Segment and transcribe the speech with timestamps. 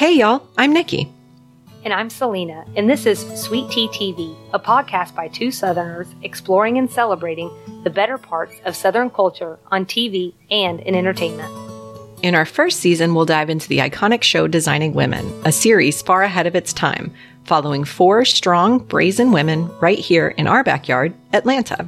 [0.00, 1.12] Hey, y'all, I'm Nikki.
[1.84, 6.78] And I'm Selena, and this is Sweet Tea TV, a podcast by two Southerners exploring
[6.78, 7.50] and celebrating
[7.84, 11.52] the better parts of Southern culture on TV and in entertainment.
[12.22, 16.22] In our first season, we'll dive into the iconic show Designing Women, a series far
[16.22, 17.12] ahead of its time,
[17.44, 21.86] following four strong, brazen women right here in our backyard, Atlanta.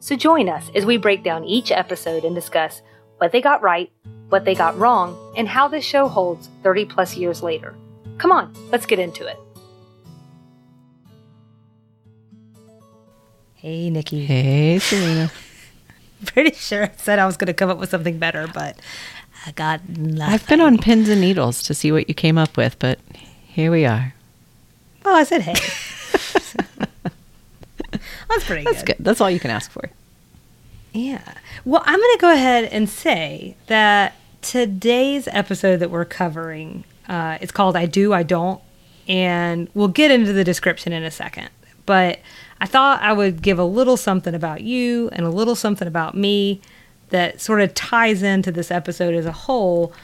[0.00, 2.82] So join us as we break down each episode and discuss
[3.18, 3.92] what they got right,
[4.28, 7.74] what they got wrong, and how this show holds 30 plus years later.
[8.18, 9.38] Come on, let's get into it.
[13.54, 14.24] Hey, Nikki.
[14.24, 15.30] Hey, Selena.
[16.26, 18.78] Pretty sure I said I was going to come up with something better, but
[19.46, 20.34] I got nothing.
[20.34, 22.98] I've been on pins and needles to see what you came up with, but
[23.46, 24.14] here we are.
[25.04, 25.54] Oh, I said hey.
[28.28, 28.96] That's pretty That's good.
[29.00, 29.90] That's all you can ask for.
[30.92, 31.34] Yeah.
[31.64, 37.38] Well, I'm going to go ahead and say that today's episode that we're covering uh,
[37.40, 38.60] it's called I Do, I Don't.
[39.08, 41.48] And we'll get into the description in a second.
[41.86, 42.20] But
[42.60, 46.14] I thought I would give a little something about you and a little something about
[46.14, 46.60] me
[47.08, 49.94] that sort of ties into this episode as a whole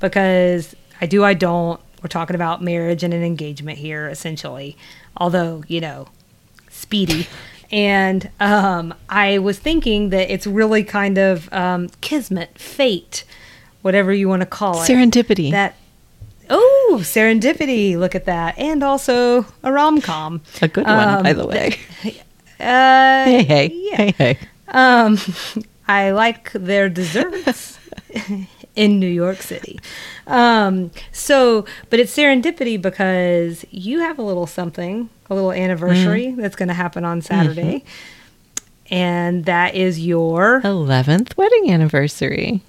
[0.00, 1.78] because I do, I don't.
[2.02, 4.78] We're talking about marriage and an engagement here, essentially.
[5.18, 6.08] Although, you know,
[6.70, 7.26] speedy.
[7.70, 13.24] And um, I was thinking that it's really kind of um, kismet, fate,
[13.84, 14.88] whatever you want to call it.
[14.88, 15.50] Serendipity.
[15.50, 15.74] That
[16.48, 17.98] oh, serendipity!
[17.98, 20.40] Look at that, and also a rom com.
[20.62, 21.78] A good one, um, by the way.
[22.60, 23.96] Uh, hey, hey, yeah.
[23.96, 24.38] hey, hey.
[24.68, 25.18] Um,
[25.88, 27.78] I like their desserts
[28.76, 29.80] in New York City.
[30.28, 36.36] Um, so, but it's serendipity because you have a little something, a little anniversary mm.
[36.36, 37.80] that's going to happen on Saturday.
[37.80, 38.94] Mm-hmm.
[38.94, 42.62] And that is your 11th wedding anniversary.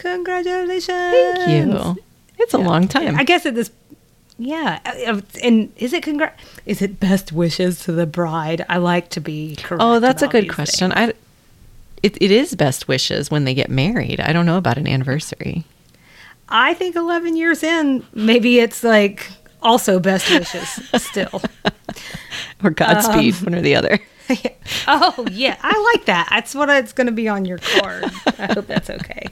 [0.00, 0.86] Congratulations.
[0.86, 1.96] Thank you.
[2.38, 2.66] It's a yeah.
[2.66, 3.16] long time.
[3.16, 3.70] I guess at this
[4.38, 6.32] yeah, uh, and is it congr-
[6.64, 8.64] is it best wishes to the bride?
[8.70, 9.82] I like to be correct.
[9.84, 10.92] Oh, that's a good question.
[10.92, 11.12] Things.
[11.12, 11.14] I
[12.02, 14.18] it, it is best wishes when they get married.
[14.18, 15.64] I don't know about an anniversary.
[16.48, 19.30] I think 11 years in, maybe it's like
[19.62, 20.68] also best wishes
[21.02, 21.42] still.
[22.64, 23.98] or Godspeed, um, one or the other.
[24.30, 24.52] Yeah.
[24.86, 25.56] Oh, yeah.
[25.60, 26.28] I like that.
[26.30, 28.04] That's what it's going to be on your card.
[28.38, 29.26] I hope that's okay.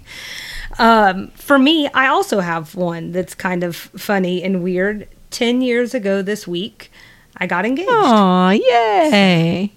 [0.78, 5.08] Um, for me, I also have one that's kind of funny and weird.
[5.30, 6.90] 10 years ago this week,
[7.36, 7.90] I got engaged.
[7.90, 9.72] Oh, yay.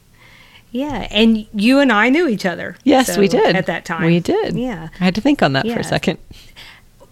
[0.72, 2.78] Yeah, and you and I knew each other.
[2.86, 3.56] Yes, so, we did.
[3.56, 4.06] At that time.
[4.06, 4.56] We did.
[4.56, 4.88] Yeah.
[5.00, 5.74] I had to think on that yeah.
[5.74, 6.20] for a second.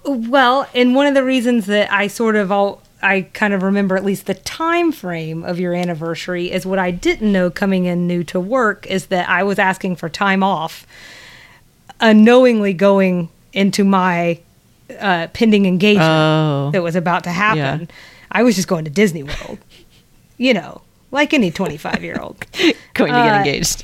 [0.06, 3.96] Well, and one of the reasons that I sort of all I kind of remember
[3.96, 8.08] at least the time frame of your anniversary is what I didn't know coming in
[8.08, 10.86] new to work is that I was asking for time off,
[12.00, 14.40] unknowingly going into my
[15.00, 17.82] uh, pending engagement oh, that was about to happen.
[17.82, 17.96] Yeah.
[18.32, 19.60] I was just going to Disney World,
[20.38, 22.46] you know, like any 25 year old.
[22.94, 23.84] going to get uh, engaged.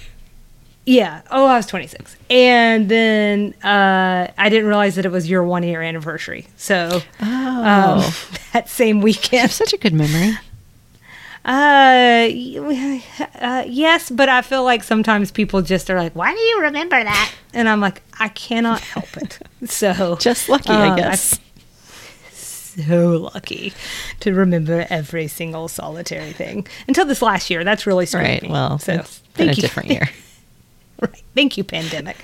[0.85, 1.23] Yeah.
[1.31, 2.15] Oh, I was 26.
[2.29, 6.45] And then uh, I didn't realize that it was your one year anniversary.
[6.57, 7.25] So oh.
[7.25, 8.13] um,
[8.53, 9.51] that same weekend.
[9.51, 10.37] such a good memory.
[11.45, 12.27] Uh,
[13.39, 17.01] uh, yes, but I feel like sometimes people just are like, "Why do you remember
[17.03, 19.39] that?" And I'm like, I cannot help it.
[19.67, 21.39] So just lucky, I guess.
[22.31, 23.73] so lucky
[24.19, 27.63] to remember every single solitary thing until this last year.
[27.63, 28.27] That's really strange.
[28.27, 28.43] right.
[28.43, 28.49] me.
[28.49, 29.61] Well, so it's been a you.
[29.61, 30.07] different year.
[31.01, 31.23] right.
[31.33, 32.17] Thank you, pandemic.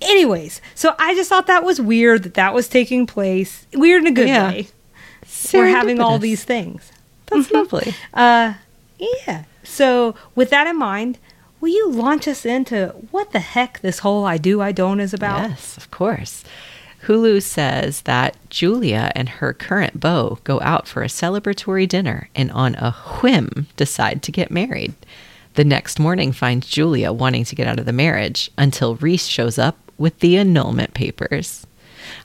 [0.00, 3.66] Anyways, so I just thought that was weird that that was taking place.
[3.72, 4.48] Weird in a good yeah.
[4.48, 4.68] way.
[5.52, 6.92] We're having all these things.
[7.32, 7.56] That's mm-hmm.
[7.56, 7.94] lovely.
[8.12, 8.54] Uh,
[8.98, 9.44] yeah.
[9.64, 11.18] So, with that in mind,
[11.60, 15.14] will you launch us into what the heck this whole I do, I don't is
[15.14, 15.48] about?
[15.50, 16.44] Yes, of course.
[17.04, 22.50] Hulu says that Julia and her current beau go out for a celebratory dinner and
[22.52, 24.94] on a whim decide to get married.
[25.54, 29.58] The next morning finds Julia wanting to get out of the marriage until Reese shows
[29.58, 31.66] up with the annulment papers.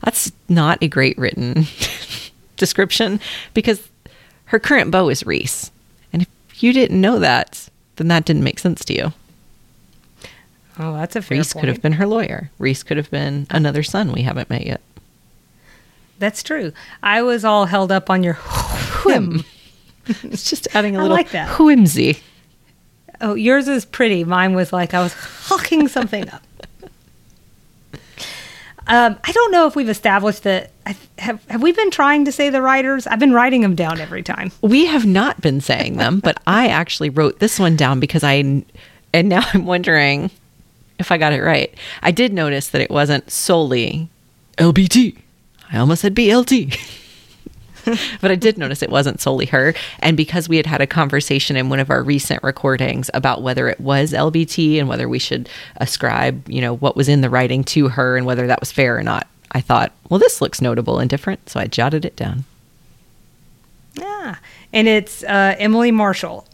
[0.04, 1.66] That's not a great written
[2.56, 3.20] description
[3.54, 3.88] because
[4.48, 5.70] her current beau is Reese.
[6.12, 9.12] And if you didn't know that, then that didn't make sense to you.
[10.78, 11.62] Oh, that's a fair Reese point.
[11.62, 12.50] could have been her lawyer.
[12.58, 14.80] Reese could have been another son we haven't met yet.
[16.18, 16.72] That's true.
[17.02, 18.34] I was all held up on your
[19.04, 19.44] whim.
[20.06, 21.58] it's just adding a little like that.
[21.58, 22.18] whimsy.
[23.20, 24.22] Oh, yours is pretty.
[24.24, 25.12] Mine was like I was
[25.44, 26.42] hawking something up.
[28.88, 30.70] Um, I don't know if we've established that.
[31.18, 33.06] Have have we been trying to say the writers?
[33.06, 34.50] I've been writing them down every time.
[34.62, 38.34] We have not been saying them, but I actually wrote this one down because I,
[38.34, 40.30] and now I'm wondering
[40.98, 41.72] if I got it right.
[42.02, 44.08] I did notice that it wasn't solely
[44.56, 45.18] LBT.
[45.70, 46.76] I almost said BLT.
[48.20, 49.74] but I did notice it wasn't solely her.
[50.00, 53.68] And because we had had a conversation in one of our recent recordings about whether
[53.68, 57.64] it was LBT and whether we should ascribe, you know, what was in the writing
[57.64, 60.98] to her and whether that was fair or not, I thought, well, this looks notable
[60.98, 61.48] and different.
[61.48, 62.44] So I jotted it down.
[63.94, 64.36] Yeah.
[64.72, 66.46] And it's uh, Emily Marshall.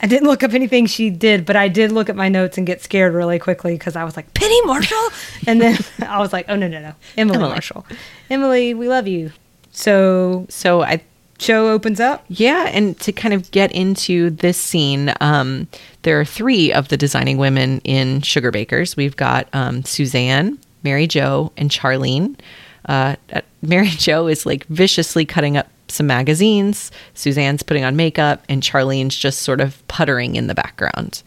[0.00, 2.66] I didn't look up anything she did, but I did look at my notes and
[2.66, 5.08] get scared really quickly because I was like, Penny Marshall?
[5.46, 6.92] and then I was like, oh, no, no, no.
[7.16, 7.50] Emily, Emily.
[7.50, 7.86] Marshall.
[8.28, 9.32] Emily, we love you.
[9.74, 11.02] So, So I
[11.38, 12.24] show opens up.
[12.28, 15.68] Yeah, and to kind of get into this scene, um,
[16.02, 18.96] there are three of the designing women in Sugarbakers.
[18.96, 22.38] We've got um, Suzanne, Mary Jo, and Charlene.
[22.86, 23.16] Uh,
[23.62, 26.90] Mary Jo is like viciously cutting up some magazines.
[27.14, 31.22] Suzanne's putting on makeup, and Charlene's just sort of puttering in the background.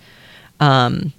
[0.60, 1.14] Um,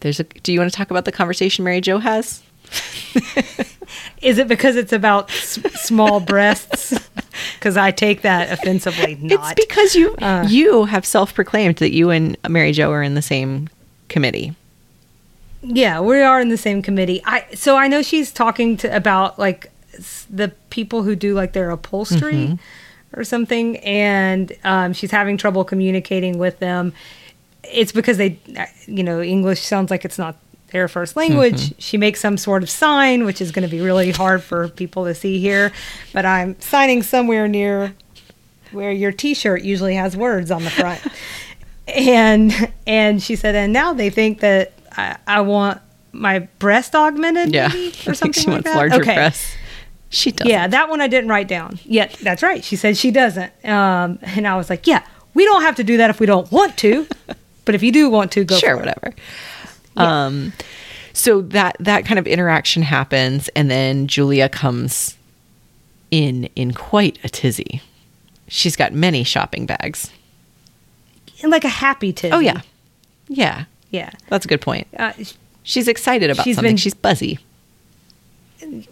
[0.00, 0.24] there's a.
[0.24, 2.42] Do you want to talk about the conversation Mary Jo has?
[4.22, 6.98] Is it because it's about s- small breasts?
[7.58, 9.14] Because I take that offensively.
[9.16, 9.52] Not.
[9.56, 10.46] It's because you Uh.
[10.48, 13.68] you have self proclaimed that you and Mary Jo are in the same
[14.08, 14.54] committee.
[15.62, 17.22] Yeah, we are in the same committee.
[17.24, 19.70] I so I know she's talking to about like
[20.30, 22.58] the people who do like their upholstery
[23.14, 26.92] or something, and um, she's having trouble communicating with them.
[27.64, 30.36] It's because they, uh, you know, English sounds like it's not
[30.70, 31.74] their first language.
[31.78, 35.04] She makes some sort of sign, which is going to be really hard for people
[35.04, 35.72] to see here.
[36.12, 37.94] But I'm signing somewhere near
[38.72, 41.00] where your T-shirt usually has words on the front.
[41.88, 45.80] and and she said, and now they think that I, I want
[46.12, 48.76] my breast augmented, Yeah, maybe, or something she like wants that.
[48.76, 49.14] larger okay.
[49.14, 49.56] breasts.
[50.08, 50.48] She does.
[50.48, 51.78] Yeah, that one I didn't write down.
[51.84, 52.64] Yeah, that's right.
[52.64, 53.52] She said she doesn't.
[53.64, 56.50] Um, and I was like, yeah, we don't have to do that if we don't
[56.50, 57.06] want to,
[57.64, 59.14] but if you do want to, go sure, for it.
[59.94, 60.12] Whatever.
[60.12, 60.52] Um,
[61.12, 65.16] so that that kind of interaction happens, and then Julia comes
[66.10, 67.82] in in quite a tizzy.
[68.48, 70.10] She's got many shopping bags.
[71.42, 72.32] And like a happy tizzy.
[72.32, 72.60] Oh yeah,
[73.28, 74.10] yeah, yeah.
[74.28, 74.86] that's a good point.
[74.96, 75.12] Uh,
[75.62, 76.70] She's excited about She's something.
[76.72, 77.38] been- She's buzzy.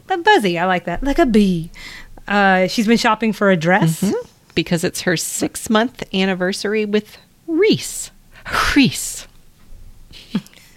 [0.06, 0.58] buzzy.
[0.58, 1.02] I like that.
[1.02, 1.70] Like a bee.
[2.26, 4.02] Uh, she's been shopping for a dress.
[4.02, 4.14] Mm-hmm.
[4.54, 7.16] because it's her six month anniversary with
[7.46, 8.10] Reese.
[8.74, 9.26] Reese.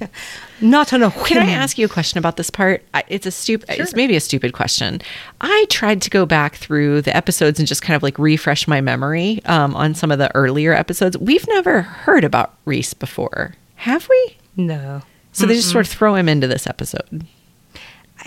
[0.62, 2.84] Not on a Can I ask you a question about this part?
[3.08, 3.70] It's a stupid.
[3.70, 5.02] It's maybe a stupid question.
[5.42, 8.82] I tried to go back through the episodes and just kind of like refresh my
[8.82, 11.18] memory um, on some of the earlier episodes.
[11.18, 14.38] We've never heard about Reese before, have we?
[14.56, 15.02] No.
[15.34, 17.26] So they just sort of throw him into this episode.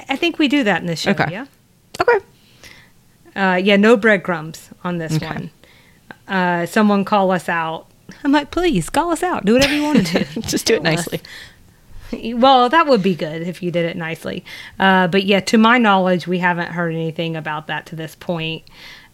[0.08, 1.10] I- think we do that in this show.
[1.12, 1.28] Okay.
[1.30, 1.46] Yeah.
[2.00, 2.24] Okay.
[3.36, 5.26] Uh, yeah, no breadcrumbs on this Okay.
[5.26, 5.50] one.
[6.26, 7.86] Uh, someone call us out.
[8.22, 9.44] I'm like, please call us out.
[9.44, 10.40] Do whatever you want to do.
[10.42, 11.20] Just do it nicely.
[12.36, 14.44] Well, that would be good if you did it nicely.
[14.78, 18.64] Uh, but yeah, to my knowledge, we haven't heard anything about that to this point.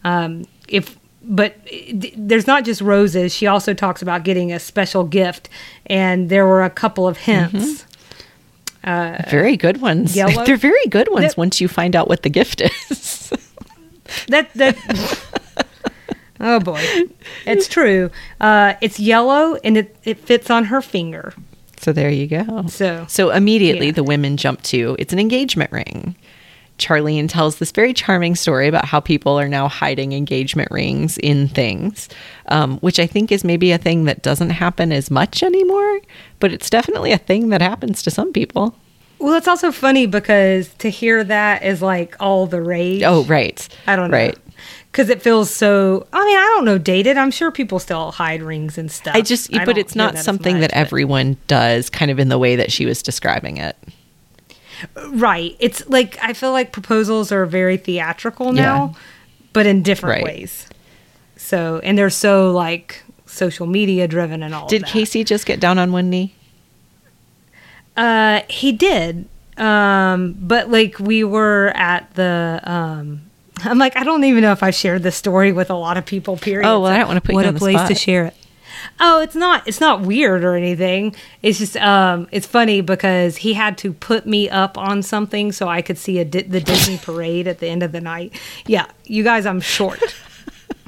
[0.04, 3.34] Um, if but eh, there's not just roses.
[3.34, 5.48] She also talks about getting a special gift,
[5.86, 7.84] and there were a couple of hints.
[8.84, 10.16] Very good ones.
[10.16, 11.36] yellow- They're very good ones Yep.
[11.36, 13.32] once you find out what the gift is.
[14.26, 14.76] That that.
[16.40, 16.82] oh boy,
[17.46, 18.10] it's true.
[18.40, 21.32] Uh, it's yellow and it it fits on her finger.
[21.80, 22.66] So there you go.
[22.68, 23.92] So So immediately Yeah.
[23.92, 26.14] the women jump to it's an engagement ring.
[26.78, 31.46] Charlene tells this very charming story about how people are now hiding engagement rings in
[31.48, 32.08] things,
[32.48, 36.00] um, which I think is maybe a thing that doesn't happen as much anymore,
[36.38, 38.74] but it's definitely a thing that happens to some people.
[39.20, 43.02] Well, it's also funny because to hear that is like all the rage.
[43.04, 43.66] Oh, right.
[43.86, 44.16] I don't know.
[44.16, 44.38] Right.
[44.90, 46.06] Because it feels so.
[46.12, 46.76] I mean, I don't know.
[46.78, 47.16] Dated.
[47.16, 49.14] I'm sure people still hide rings and stuff.
[49.14, 52.18] I just, I but it's not as something much, that but- everyone does, kind of
[52.18, 53.76] in the way that she was describing it.
[55.10, 55.56] Right.
[55.60, 59.00] It's like I feel like proposals are very theatrical now, Yeah.
[59.52, 60.24] but in different Right.
[60.24, 60.66] ways.
[61.36, 64.66] So, and they're so like social media driven and all.
[64.68, 64.88] Did that.
[64.88, 66.34] Casey just get down on one knee?
[67.96, 69.28] Uh, he did.
[69.56, 73.22] Um, but like we were at the um
[73.62, 76.06] I'm like, I don't even know if I've shared this story with a lot of
[76.06, 76.66] people, period.
[76.66, 78.34] Oh, well, I don't wanna put you what on a place to share it.
[78.98, 81.14] Oh, it's not it's not weird or anything.
[81.42, 85.68] It's just um it's funny because he had to put me up on something so
[85.68, 88.32] I could see a Di- the Disney parade at the end of the night.
[88.66, 90.00] Yeah, you guys, I'm short.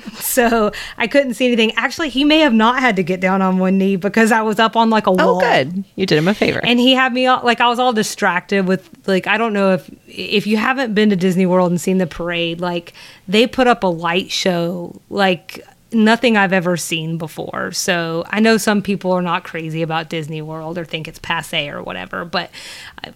[0.15, 1.73] so I couldn't see anything.
[1.77, 4.59] Actually, he may have not had to get down on one knee because I was
[4.59, 5.37] up on like a oh, wall.
[5.37, 5.85] Oh, good.
[5.97, 6.61] You did him a favor.
[6.63, 9.73] And he had me all, like I was all distracted with like I don't know
[9.75, 12.93] if if you haven't been to Disney World and seen the parade, like
[13.29, 17.73] they put up a light show like nothing I've ever seen before.
[17.73, 21.69] So I know some people are not crazy about Disney World or think it's passe
[21.69, 22.51] or whatever, but
[23.05, 23.13] I,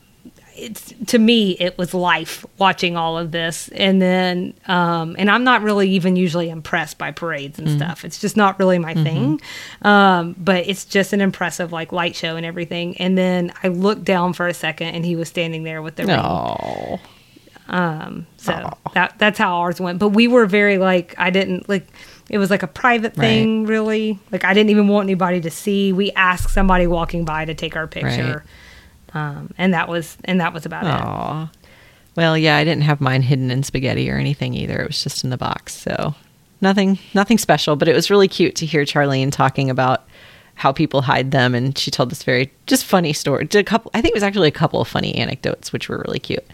[0.59, 5.45] it's to me it was life watching all of this and then um and i'm
[5.45, 9.41] not really even usually impressed by parades and stuff it's just not really my thing
[9.83, 14.05] um but it's just an impressive like light show and everything and then i looked
[14.05, 16.99] down for a second and he was standing there with the ring Oh.
[18.37, 18.53] so
[18.95, 19.99] that that's how ours went.
[19.99, 21.87] But we were very like I didn't like
[22.31, 24.19] it was like a private thing really.
[24.31, 25.93] Like I didn't even want anybody to see.
[25.93, 28.45] We asked somebody walking by to take our picture.
[29.15, 30.91] Um, and that was and that was about it.
[30.91, 31.51] Aw.
[32.17, 34.81] Well, yeah, I didn't have mine hidden in spaghetti or anything either.
[34.81, 35.75] It was just in the box.
[35.75, 36.15] So
[36.61, 40.05] nothing nothing special, but it was really cute to hear Charlene talking about
[40.55, 43.45] how people hide them and she told this very just funny story.
[43.45, 46.03] Did a couple I think it was actually a couple of funny anecdotes which were
[46.07, 46.47] really cute.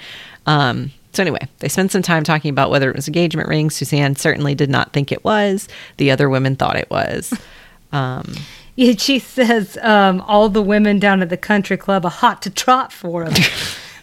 [0.46, 3.68] Um so anyway, they spent some time talking about whether it was engagement ring.
[3.70, 5.68] Suzanne certainly did not think it was.
[5.98, 7.32] The other women thought it was.
[7.92, 8.34] Um,
[8.76, 12.50] Yeah, she says um, all the women down at the country club are hot to
[12.50, 13.34] trot for him.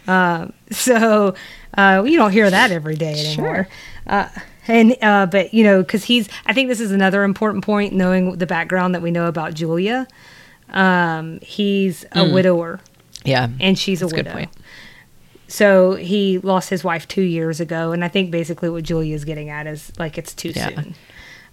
[0.06, 1.34] um, so
[1.76, 3.66] uh, you don't hear that every day anymore.
[4.06, 4.28] Uh,
[4.68, 8.36] and uh, but you know, because he's, I think this is another important point, knowing
[8.38, 10.06] the background that we know about Julia.
[10.68, 12.78] Um, he's a widower,
[13.24, 14.50] yeah, and she's a That's a good widow.
[15.48, 19.24] So he lost his wife two years ago, and I think basically what Julia is
[19.24, 20.68] getting at is like it's too Yeah.
[20.68, 20.94] soon.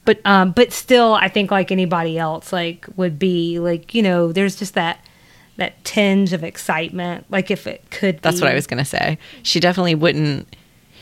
[0.08, 4.32] But- um, but still, I think like anybody else, like would be like you know,
[4.32, 5.02] there's just that
[5.58, 8.22] that tinge of excitement, like if it could.
[8.22, 8.44] That's be.
[8.44, 9.18] what I was going to say.
[9.44, 10.56] She definitely wouldn't.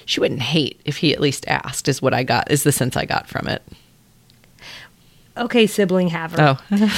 [0.05, 1.87] She wouldn't hate if he at least asked.
[1.87, 2.49] Is what I got.
[2.49, 3.61] Is the sense I got from it.
[5.37, 6.57] Okay, sibling haver.
[6.71, 6.89] Oh,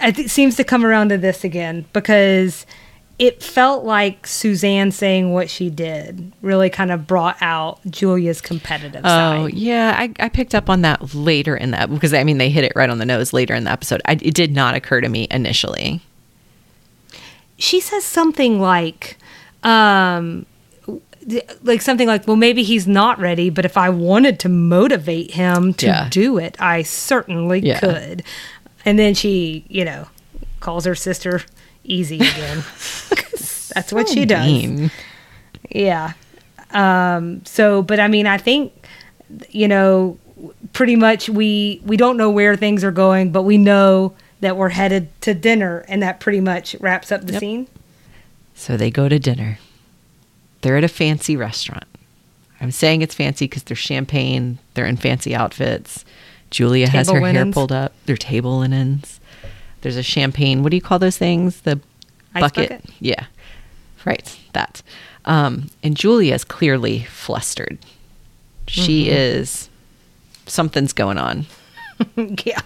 [0.02, 2.66] it seems to come around to this again because
[3.18, 9.02] it felt like Suzanne saying what she did really kind of brought out Julia's competitive
[9.04, 9.08] oh,
[9.46, 9.54] side.
[9.54, 9.94] yeah.
[9.96, 12.72] I, I picked up on that later in that because I mean they hit it
[12.74, 14.02] right on the nose later in the episode.
[14.04, 16.00] I, it did not occur to me initially.
[17.56, 19.16] she says something like
[19.62, 20.44] um
[21.62, 25.72] like something like well maybe he's not ready but if i wanted to motivate him
[25.72, 26.08] to Yeah.
[26.10, 27.78] do it i certainly Yeah.
[27.80, 28.22] could
[28.84, 30.08] and then she you know
[30.60, 31.40] calls her sister
[31.84, 32.58] easy again.
[33.74, 34.90] that's what she does Mean.
[35.70, 36.12] yeah
[36.70, 38.72] um so but i mean i think
[39.50, 40.16] you know
[40.72, 44.68] pretty much we we don't know where things are going but we know that we're
[44.68, 47.40] headed to dinner and that pretty much wraps up the Yep.
[47.40, 47.66] scene
[48.54, 49.58] So they go to dinner.
[50.60, 51.84] They're at a fancy restaurant.
[52.60, 54.58] I'm saying it's fancy because there's champagne.
[54.74, 56.04] They're in fancy outfits.
[56.50, 57.92] Julia has Table her hair pulled up.
[58.06, 59.18] Their table linens.
[59.84, 60.62] There's a champagne.
[60.64, 61.60] What do you call those things?
[61.60, 61.78] The
[62.32, 62.70] bucket.
[62.70, 62.84] bucket?
[63.00, 63.26] Yeah,
[64.04, 64.36] right.
[64.54, 64.82] That.
[65.26, 67.78] Um, and Julia is clearly flustered.
[68.66, 69.14] She Mm-hmm.
[69.14, 69.68] is.
[70.46, 71.46] Something's going on.
[72.44, 72.60] yeah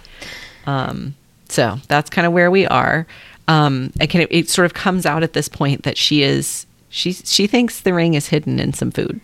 [0.65, 1.15] Um,
[1.49, 3.05] so that's kind of where we are.
[3.47, 7.11] Um, it, of, it sort of comes out at this point that she is she
[7.13, 9.21] she thinks the ring is hidden in some food.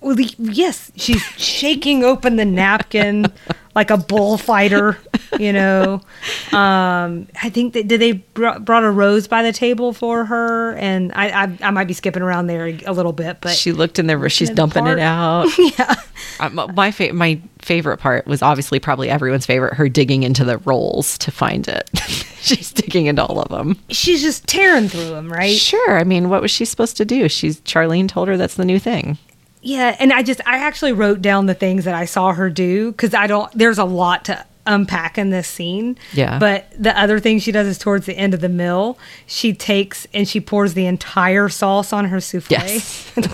[0.00, 3.26] Well, the, yes, she's shaking open the napkin
[3.78, 4.98] like a bullfighter,
[5.38, 6.00] you know.
[6.52, 10.72] Um, I think that did they br- brought a rose by the table for her,
[10.76, 13.98] and I I, I might be skipping around there a little bit, but she looked
[13.98, 14.28] in there.
[14.30, 15.46] She's in dumping it out.
[15.78, 15.94] yeah,
[16.40, 19.74] Uh, my fa- my favorite part was obviously probably everyone's favorite.
[19.74, 21.88] Her digging into the rolls to find it.
[22.40, 23.78] she's digging into all of them.
[23.90, 25.56] she's just tearing through them, right?
[25.56, 25.98] Sure.
[25.98, 27.28] I mean, what was she supposed to do?
[27.28, 29.18] She's Charlene told her that's the new thing.
[29.60, 32.92] Yeah, and I just I actually wrote down the things that I saw her do
[32.92, 33.50] because I don't.
[33.52, 35.98] There's a lot to unpack in this scene.
[36.12, 36.38] Yeah.
[36.38, 40.06] But the other thing she does is towards the end of the meal, she takes
[40.12, 42.52] and she pours the entire sauce on her souffle.
[42.52, 43.12] Yes.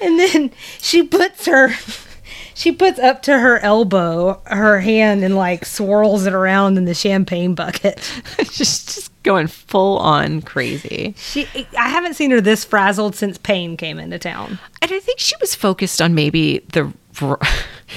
[0.00, 1.74] And then she puts her
[2.54, 6.94] she puts up to her elbow her hand and like swirls it around in the
[6.94, 8.00] champagne bucket.
[8.50, 11.14] she's just going full on crazy.
[11.18, 11.46] She
[11.78, 14.58] I haven't seen her this frazzled since Payne came into town.
[14.80, 16.92] And I think she was focused on maybe the.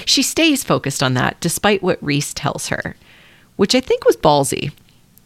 [0.05, 2.95] She stays focused on that despite what Reese tells her,
[3.55, 4.71] which I think was ballsy.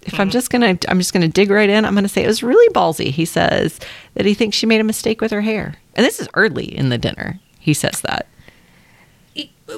[0.04, 0.32] If I'm hmm.
[0.32, 1.84] just gonna, I'm just gonna dig right in.
[1.84, 3.12] I'm gonna say it was really ballsy.
[3.12, 3.78] He says
[4.14, 6.90] that he thinks she made a mistake with her hair, and this is early in
[6.90, 7.42] the dinner.
[7.60, 8.28] He says that.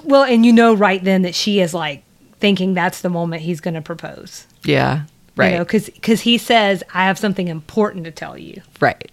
[0.04, 2.04] Well, and you know right then that she is like
[2.40, 4.46] thinking that's the moment he's going to propose.
[4.64, 5.06] Yeah,
[5.36, 8.62] right, You know, because he says, I have something important to tell you.
[8.80, 9.12] right.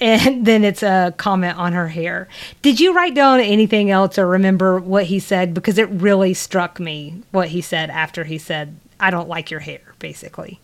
[0.00, 2.28] And then it's a comment on her hair.
[2.62, 5.54] Did you write down anything else or remember what he said?
[5.54, 9.60] Because it really struck me what he said after he said, I don't like your
[9.60, 10.60] hair, basically.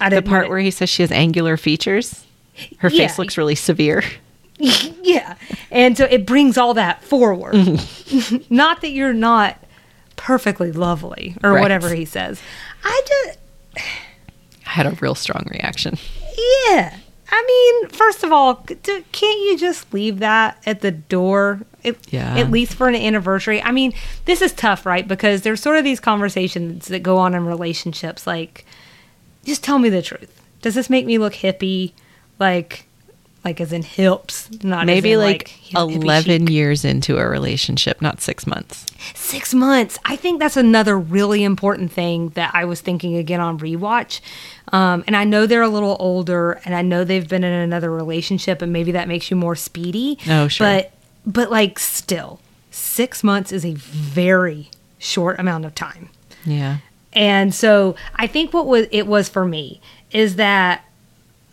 [0.00, 2.24] I The part where he says she has angular features.
[2.78, 3.06] Her Yeah.
[3.06, 4.02] face looks really severe.
[4.58, 5.36] yeah.
[5.70, 7.54] And so it brings all that forward.
[7.54, 8.42] Mm-hmm.
[8.54, 9.62] not that you're not
[10.16, 11.60] perfectly lovely or Right.
[11.60, 12.40] whatever he says.
[12.82, 13.38] I just
[14.66, 15.98] I had a real strong reaction.
[16.68, 16.96] Yeah.
[17.34, 21.60] I mean, first of all, can't you just leave that at the door?
[21.84, 22.36] At, Yeah.
[22.36, 23.62] At least for an anniversary.
[23.62, 23.94] I mean,
[24.26, 25.08] this is tough, right?
[25.08, 28.26] Because there's sort of these conversations that go on in relationships.
[28.26, 28.66] Like,
[29.44, 30.42] just tell me the truth.
[30.60, 31.92] Does this make me look hippie?
[32.38, 32.86] Like,
[33.44, 36.50] like as in hips, not Maybe in, like, 11 chic.
[36.50, 38.86] years into a relationship, not six months.
[39.14, 39.98] Six months.
[40.04, 44.20] I think that's another really important thing that I was thinking again on rewatch.
[44.72, 47.90] Um, and I know they're a little older, and I know they've been in another
[47.90, 50.18] relationship, and maybe that makes you more speedy.
[50.28, 50.66] Oh, sure.
[50.66, 50.92] But
[51.26, 56.10] but like still, six months is a very short amount of time.
[56.44, 56.78] Yeah.
[57.12, 59.80] And so I think what was it was for me
[60.12, 60.84] is that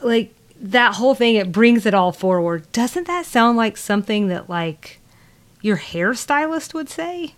[0.02, 2.70] like that whole thing it brings it all forward.
[2.72, 5.00] Doesn't that sound like something that like
[5.62, 7.34] your hairstylist would say?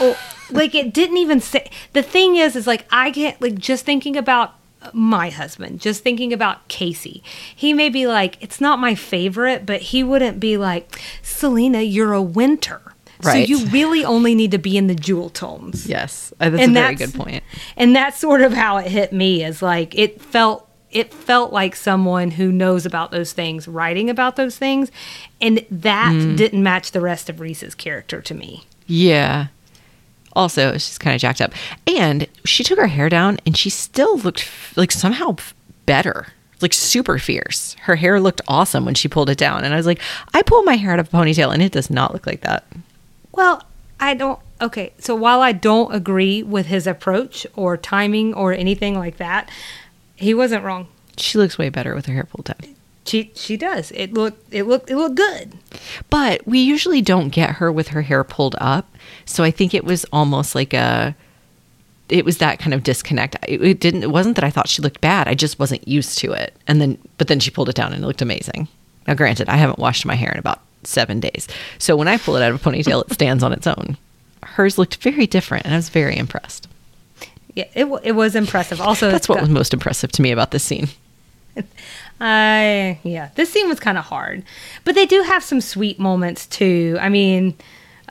[0.00, 0.16] Or,
[0.50, 4.16] like it didn't even say the thing is is like I get like just thinking
[4.16, 4.54] about
[4.94, 7.22] my husband, just thinking about Casey.
[7.54, 12.14] He may be like, it's not my favorite, but he wouldn't be like, Selena, you're
[12.14, 12.80] a winter.
[13.22, 13.46] Right.
[13.46, 16.32] So you really only need to be in the jewel tones Yes.
[16.40, 17.44] Uh, That's And a very that's- good point.
[17.76, 21.76] and that's sort of how it hit me is like it felt it felt like
[21.76, 24.90] someone who knows about those things writing about those things
[25.40, 26.36] and that Mm.
[26.36, 29.46] didn't match the rest of reese's character to me Yeah.
[30.34, 31.52] Also, she's kind of jacked up.
[31.86, 35.54] And she took her hair down and she still looked f- like somehow f-
[35.86, 36.28] better.
[36.60, 37.74] Like super fierce.
[37.82, 39.64] Her hair looked awesome when she pulled it down.
[39.64, 40.00] And I was like,
[40.34, 42.64] I pull my hair out of a ponytail and it does not look like that.
[43.32, 43.62] well
[44.02, 48.98] i don't okay so while i don't agree with his approach or timing or anything
[48.98, 49.46] like that
[50.20, 50.86] he wasn't wrong
[51.16, 52.76] She looks way better with her hair pulled down.
[53.04, 55.54] she she does it looked it looked it looked good
[56.08, 58.86] But we usually don't get her with her hair pulled up.
[59.24, 61.14] So I think it was almost like a
[62.08, 63.36] it was that kind of disconnect.
[63.46, 65.28] It, it didn't it wasn't that I thought she looked bad.
[65.28, 66.54] I just wasn't used to it.
[66.66, 68.68] And then but then she pulled it down and it looked amazing.
[69.06, 71.46] Now granted, I haven't washed my hair in about 7 days.
[71.78, 73.96] So when I pull it out of a ponytail, it stands on its own.
[74.42, 76.68] Hers looked very different and I was very impressed.
[77.54, 80.50] Yeah it, it was impressive also That's what got- was most impressive to me about
[80.50, 80.88] this scene.
[82.20, 84.42] I yeah, this scene was kind of hard,
[84.84, 86.98] but they do have some sweet moments too.
[87.00, 87.56] I mean,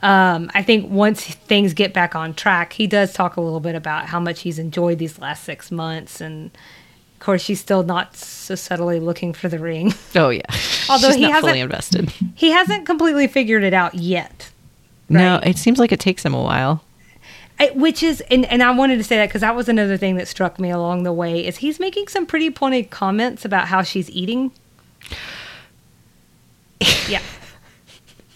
[0.01, 3.75] um, I think once things get back on track, he does talk a little bit
[3.75, 8.15] about how much he's enjoyed these last six months, and of course, she's still not
[8.15, 9.93] so subtly looking for the ring.
[10.15, 10.41] Oh yeah.
[10.89, 12.13] Although he not fully hasn't- invested.
[12.35, 14.49] he hasn't completely figured it out yet.
[15.07, 16.83] No, it seems like it takes him a while.
[17.73, 20.27] Which is and, and i wanted to say that because that was another thing that
[20.27, 24.09] struck me along the way is he's making some pretty pointed comments about how she's
[24.11, 24.51] eating
[27.09, 27.21] yeah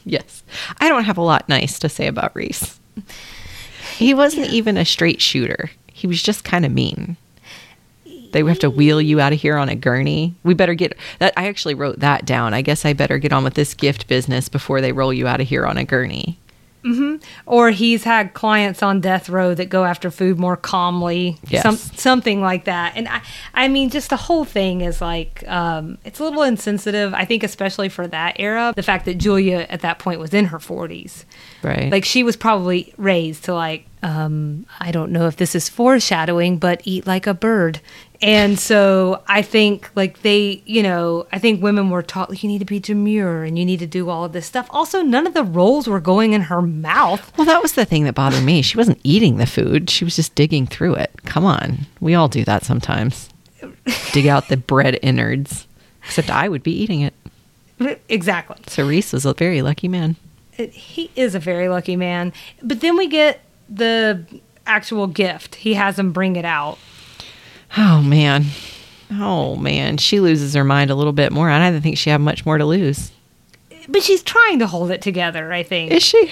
[0.05, 0.43] Yes.
[0.79, 2.79] I don't have a lot nice to say about Reese.
[3.97, 5.71] He wasn't even a straight shooter.
[5.91, 7.17] He was just kind of mean.
[8.31, 10.33] They would have to wheel you out of here on a gurney.
[10.43, 11.33] We better get that.
[11.37, 12.53] I actually wrote that down.
[12.53, 15.39] I guess I better get on with this gift business before they roll you out
[15.39, 16.39] of here on a gurney.
[17.45, 21.63] Or he's had clients on death row that go after food more calmly Yes.
[21.63, 23.21] some, something like that and I,
[23.53, 27.43] I mean just the whole thing is like um, it's a little insensitive i think
[27.43, 31.23] especially for that era the fact that julia at that point was in her 40s
[31.61, 31.89] Right.
[31.91, 36.57] like she was probably raised to like um, i don't know if this is foreshadowing
[36.57, 37.79] but eat like a bird
[38.23, 42.49] and so i think like they you know i think women were taught like, you
[42.49, 45.27] need to be demure and you need to do all of this stuff also none
[45.27, 48.43] of the rolls were going in her mouth well, that was the thing that bothered
[48.43, 48.61] me.
[48.61, 49.89] She wasn't eating the food.
[49.89, 51.11] She was just digging through it.
[51.25, 51.79] Come on.
[51.99, 53.29] We all do that sometimes.
[54.11, 55.67] Dig out the bread innards.
[56.05, 57.13] Except I would be eating it.
[58.07, 60.15] exactly So Reese was a very lucky man.
[60.51, 62.31] He is a very lucky man
[62.61, 64.25] but then we get the
[64.65, 66.77] actual gift he has him bring it out
[67.77, 68.45] Oh man.
[69.11, 69.97] Oh man.
[69.97, 71.49] She loses her mind a little bit more.
[71.49, 73.11] I don't think she had much more to lose.
[73.89, 76.31] but she's trying to hold it together i think Is she?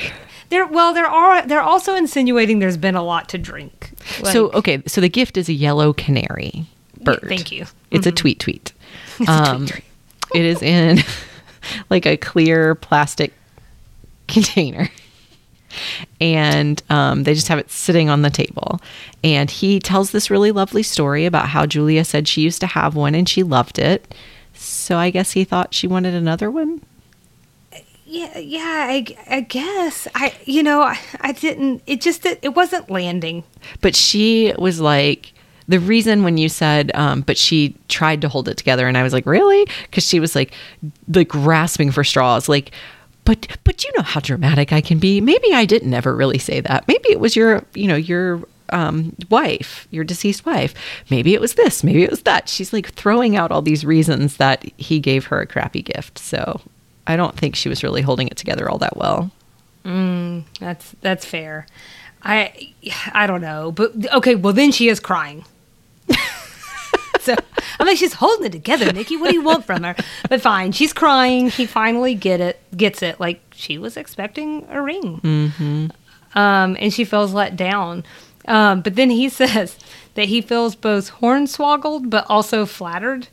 [0.50, 3.92] They're well, there are they're also insinuating there's been a lot to drink.
[4.24, 6.66] so okay, so the gift is a yellow canary
[7.02, 7.24] bird.
[7.28, 7.66] thank you.
[7.90, 8.74] It's a tweet tweet.
[9.20, 9.84] It's a Um, tweet
[10.22, 10.42] tweet.
[10.44, 11.00] it is in
[11.90, 13.34] like a clear plastic
[14.28, 14.90] container.
[16.20, 18.82] And um, they just have it sitting on the table.
[19.24, 22.96] And he tells this really lovely story about how Julia said she used to have
[22.96, 24.14] one and she loved it.
[24.54, 26.82] So I guess he thought she wanted another one.
[28.06, 31.82] yeah, yeah, I, I guess I you know I, I didn't.
[31.88, 33.44] It just it, it wasn't landing.
[33.80, 35.34] But she was like,
[35.68, 39.04] the reason when you said, um, but she tried to hold it together, and I
[39.04, 39.66] was like, really?
[39.84, 40.54] Because she was like,
[41.14, 42.72] like grasping for straws, like,
[43.26, 45.22] but but you know how dramatic I can be.
[45.22, 46.88] Maybe I didn't ever really say that.
[46.88, 50.74] Maybe it was your, you know, your um, wife, your deceased wife.
[51.10, 52.50] Maybe it was this, maybe it was that.
[52.50, 56.18] She's like throwing out all these reasons that he gave her a crappy gift.
[56.18, 56.62] So
[57.08, 59.32] I don't think she was really holding it together all that well.
[60.60, 61.66] That's that's fair.
[62.24, 62.74] I
[63.14, 64.36] I don't know, but okay.
[64.36, 65.44] Well, then she is crying.
[67.26, 67.36] so
[67.80, 69.16] I'm like, she's holding it together, Nikki.
[69.16, 69.96] What do you want from her?
[70.28, 71.50] But fine, she's crying.
[71.50, 73.20] He finally get it, gets it.
[73.20, 76.38] Like she was expecting a ring, mm-hmm.
[76.38, 78.04] um, and she feels let down.
[78.48, 79.78] Um, but then he says
[80.16, 83.28] that he feels both hornswoggled but also flattered.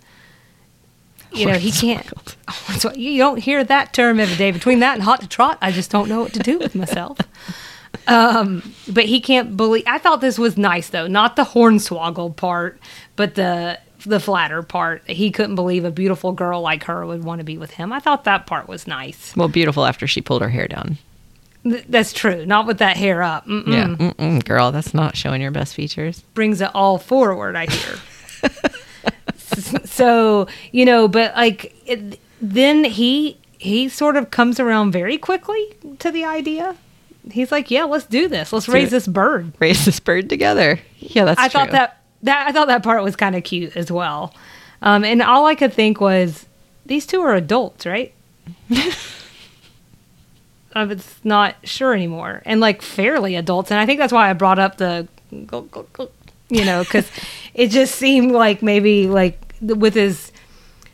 [1.32, 2.06] You know, he can't.
[2.94, 4.50] You don't hear that term every day.
[4.50, 7.18] Between that and hot to trot, I just don't know what to do with myself.
[8.06, 9.84] Um, but he can't believe.
[9.86, 12.80] I thought this was nice though, not the hornswoggle part,
[13.16, 15.02] but the the flatter part.
[15.08, 17.92] He couldn't believe a beautiful girl like her would want to be with him.
[17.92, 19.34] I thought that part was nice.
[19.36, 20.98] Well, beautiful after she pulled her hair down.
[21.64, 22.46] Th- that's true.
[22.46, 23.46] Not with that hair up.
[23.46, 23.66] Mm-mm.
[23.72, 23.86] Yeah.
[24.10, 26.20] Mm-mm, girl, that's not showing your best features.
[26.34, 27.56] brings it all forward.
[27.56, 27.96] I hear.
[29.84, 35.74] so you know, but like it, then he he sort of comes around very quickly
[35.98, 36.76] to the idea.
[37.30, 38.52] He's like, "Yeah, let's do this.
[38.52, 40.80] Let's do raise this bird." Raise this bird together.
[40.98, 41.60] Yeah, that's I true.
[41.60, 44.34] thought that that I thought that part was kind of cute as well.
[44.82, 46.46] Um, and all I could think was,
[46.86, 48.14] these two are adults, right?
[50.74, 54.32] I was not sure anymore, and like fairly adults, and I think that's why I
[54.34, 57.10] brought up the, you know, because
[57.54, 60.30] it just seemed like maybe like with as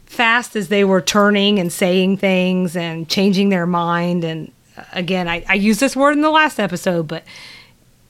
[0.07, 4.51] fast as they were turning and saying things and changing their mind, and
[4.93, 7.25] again, I, I used this word in the last episode, but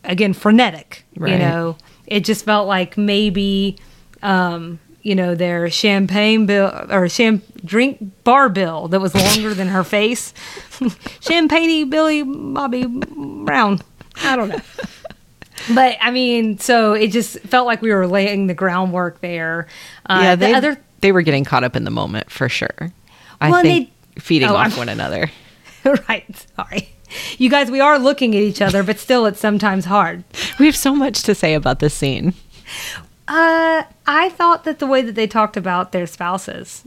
[0.05, 3.79] again, frenetic, you know, it just felt like maybe,
[4.23, 9.69] um, you know, their champagne bill or sham drink bar bill that was longer than
[9.69, 10.33] her face.
[11.21, 13.81] Champagne Billy Bobby Brown.
[14.23, 14.61] I don't know.
[15.75, 19.67] But I mean, so it just felt like we were laying the groundwork there.
[20.07, 22.93] Uh, yeah, the they other they were getting caught up in the moment for sure.
[23.41, 25.31] I Well, think feeding oh, off I'm- one another.
[26.09, 26.47] right.
[26.57, 26.89] Sorry,
[27.39, 27.71] you guys.
[27.71, 30.25] We are looking at each other, but still, it's sometimes hard.
[30.59, 32.35] We have so much to say about this scene.
[33.27, 36.85] Uh, I thought that the way that they talked about their spouses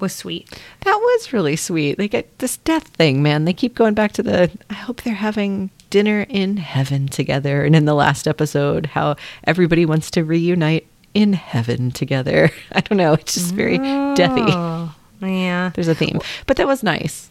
[0.00, 0.48] was sweet.
[0.84, 1.98] That was really sweet.
[1.98, 3.44] They get this death thing, man.
[3.44, 4.50] They keep going back to the.
[4.70, 7.64] I hope they're having dinner in heaven together.
[7.64, 12.50] And in the last episode, how everybody wants to reunite in heaven together.
[12.72, 13.14] I don't know.
[13.14, 14.48] It's just very deathy.
[14.48, 15.70] Oh, yeah.
[15.74, 17.30] There's a theme, but that was nice.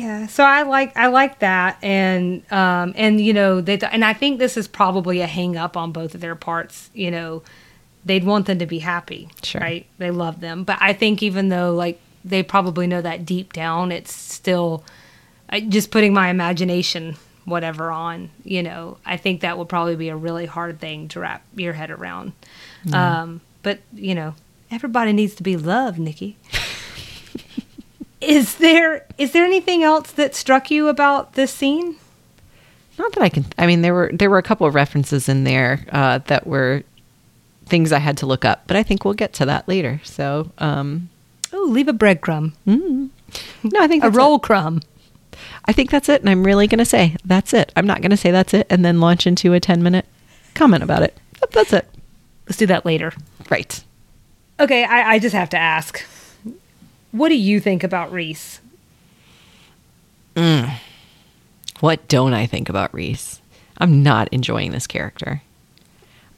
[0.00, 4.12] Yeah, so I like I like that, and um, and you know they and I
[4.14, 6.90] think this is probably a hang up on both of their parts.
[6.94, 7.42] You know,
[8.04, 9.60] they'd want them to be happy, Sure.
[9.60, 9.86] right?
[9.98, 13.90] They love them, but I think even though like they probably know that deep down,
[13.92, 14.84] it's still
[15.48, 18.30] I, just putting my imagination whatever on.
[18.44, 21.72] You know, I think that would probably be a really hard thing to wrap your
[21.72, 22.32] head around.
[22.92, 24.34] Um, but you know,
[24.70, 26.36] everybody needs to be loved, Nikki.
[28.22, 31.96] Is there is there anything else that struck you about this scene?
[32.98, 33.46] Not that I can.
[33.58, 36.82] I mean, there were there were a couple of references in there uh, that were
[37.66, 40.00] things I had to look up, but I think we'll get to that later.
[40.04, 41.08] So, um,
[41.52, 43.10] Oh, leave a breadcrumb, no,
[43.80, 44.42] I think a roll It.
[44.42, 44.80] crumb.
[45.64, 47.72] I think that's it, and I'm really going to say that's it.
[47.76, 50.06] I'm not going to say that's it, and then launch into a 10 minute
[50.54, 51.16] comment about it.
[51.52, 51.86] That's it.
[52.46, 53.12] Let's do that later.
[53.50, 53.82] Right.
[54.60, 56.02] Okay, I, I just have to ask.
[57.12, 58.60] What do you think about Reese?
[60.34, 60.72] Mm.
[61.80, 63.40] What don't I think about Reese?
[63.78, 65.42] I'm not enjoying this character.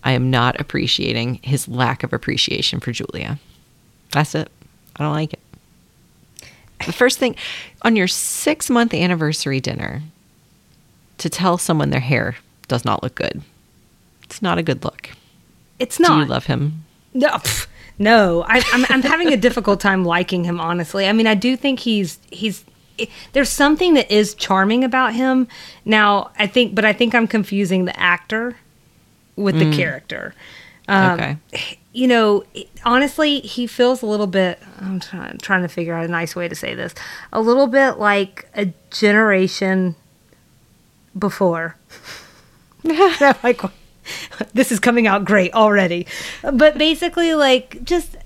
[0.03, 3.39] I am not appreciating his lack of appreciation for Julia.
[4.13, 4.51] That's it.
[4.97, 5.41] I don't like it.
[6.85, 7.37] The first thing
[7.83, 10.03] on your six month anniversary dinner
[11.19, 12.37] to tell someone their hair
[12.69, 13.43] does not look good.
[14.25, 15.11] It's not a good look.
[15.79, 16.17] It's not.
[16.17, 16.85] Do you love him?
[17.15, 17.67] No, pff,
[17.99, 18.45] no.
[18.47, 20.61] I, I'm I'm having a difficult time liking him.
[20.61, 22.65] Honestly, I mean, I do think he's he's.
[23.33, 25.49] There's something that is charming about him.
[25.85, 28.57] Now, I think, but I think I'm confusing the actor
[29.35, 30.33] with the character.
[30.87, 31.37] Um, okay.
[31.93, 32.45] You know,
[32.85, 34.61] honestly, he feels a little bit.
[34.81, 36.95] I'm trying, trying to figure out a nice way to say this.
[37.33, 39.97] A little bit like a generation
[41.19, 41.77] before.
[43.43, 43.63] Like,
[44.55, 46.07] this is coming out great already.
[46.43, 48.17] But basically, like, just,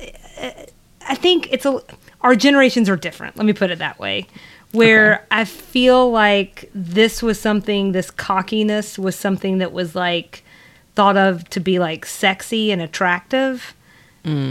[1.07, 1.81] I think it's a,
[2.21, 3.37] our generations are different.
[3.37, 4.27] Let me put it that way.
[4.73, 10.43] Where I feel like this was something, this cockiness was something that was like
[10.95, 13.75] thought of to be like sexy and attractive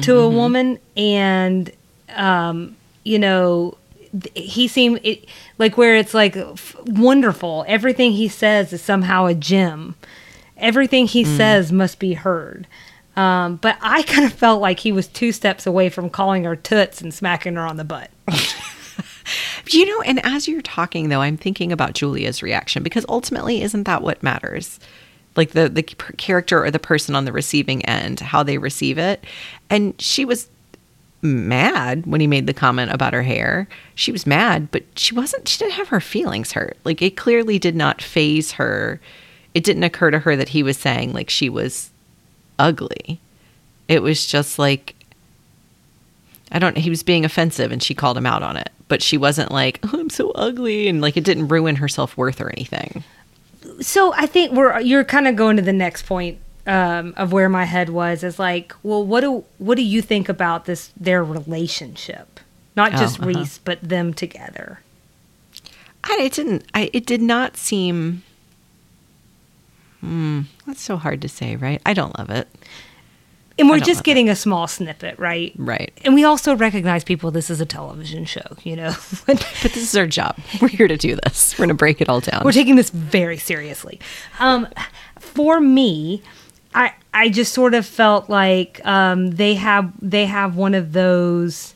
[0.01, 0.79] to a woman.
[0.95, 1.71] And,
[2.15, 3.77] um, you know,
[4.33, 5.25] he seemed it,
[5.59, 7.63] like where it's like f- wonderful.
[7.67, 9.93] Everything he says is somehow a gem
[10.57, 12.67] Everything he says must be heard.
[13.15, 16.55] Um, but I kind of felt like he was two steps away from calling her
[16.55, 18.11] toots and smacking her on the butt.
[19.69, 23.83] You know, and as you're talking though, I'm thinking about Julia's reaction because ultimately isn't
[23.83, 24.79] that what matters?
[25.35, 29.23] Like the the character or the person on the receiving end, how they receive it.
[29.69, 30.49] And she was
[31.21, 33.67] mad when he made the comment about her hair.
[33.95, 36.77] She was mad, but she wasn't she didn't have her feelings hurt.
[36.83, 38.99] Like it clearly did not phase her.
[39.57, 41.89] It didn't occur to her that he was saying like she was
[42.59, 43.19] ugly.
[43.87, 44.93] It was just like
[46.51, 48.69] I don't he was being offensive and she called him out on it.
[48.87, 52.15] But she wasn't like, oh, I'm so ugly and like it didn't ruin her self
[52.15, 53.03] worth or anything.
[53.81, 57.49] so I think we're you're kind of going to the next point um, of where
[57.49, 61.23] my head was is like, well, what do what do you think about this their
[61.23, 62.39] relationship?
[62.75, 63.29] Not Oh, just uh-huh.
[63.29, 64.81] Reese, but them together.
[66.03, 68.21] I it didn't I it did not seem
[70.07, 71.81] Hmm, that's so hard to say, right?
[71.85, 72.47] I don't love it.
[73.59, 75.51] And we're just getting a small snippet, right?
[75.57, 75.91] Right.
[76.05, 77.31] And we also recognize people.
[77.31, 78.93] This is a television show, you know.
[79.25, 80.37] But this is our job.
[80.61, 81.57] We're here to do this.
[81.57, 82.43] We're going to break it all down.
[82.45, 83.99] We're taking this very seriously.
[84.39, 84.67] Um,
[85.19, 86.21] for me,
[86.73, 91.73] I I just sort of felt like um, they have they have one of those.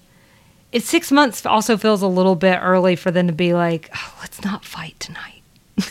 [0.72, 1.46] It's six months.
[1.46, 4.98] Also feels a little bit early for them to be like, oh, let's not fight
[5.00, 5.42] tonight.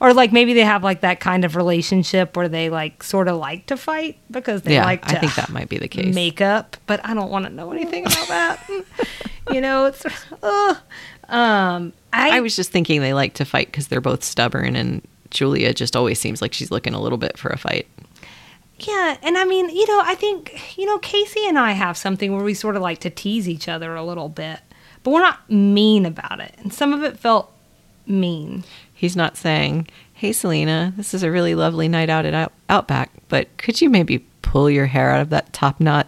[0.00, 3.36] or like maybe they have like that kind of relationship where they like sort of
[3.36, 6.14] like to fight because they yeah, like to I think that might be the case.
[6.14, 8.70] make up, but I don't want to know anything about that.
[9.50, 10.04] you know, it's
[10.42, 10.74] uh,
[11.28, 15.02] um I, I was just thinking they like to fight because they're both stubborn, and
[15.30, 17.86] Julia just always seems like she's looking a little bit for a fight.
[18.78, 22.34] yeah, and I mean, you know, I think you know Casey and I have something
[22.34, 24.60] where we sort of like to tease each other a little bit,
[25.02, 27.52] but we're not mean about it, and some of it felt
[28.06, 28.64] mean.
[29.00, 33.10] He's not saying, "Hey, Selena, this is a really lovely night out at Out- Outback,
[33.30, 36.06] but could you maybe pull your hair out of that top knot?"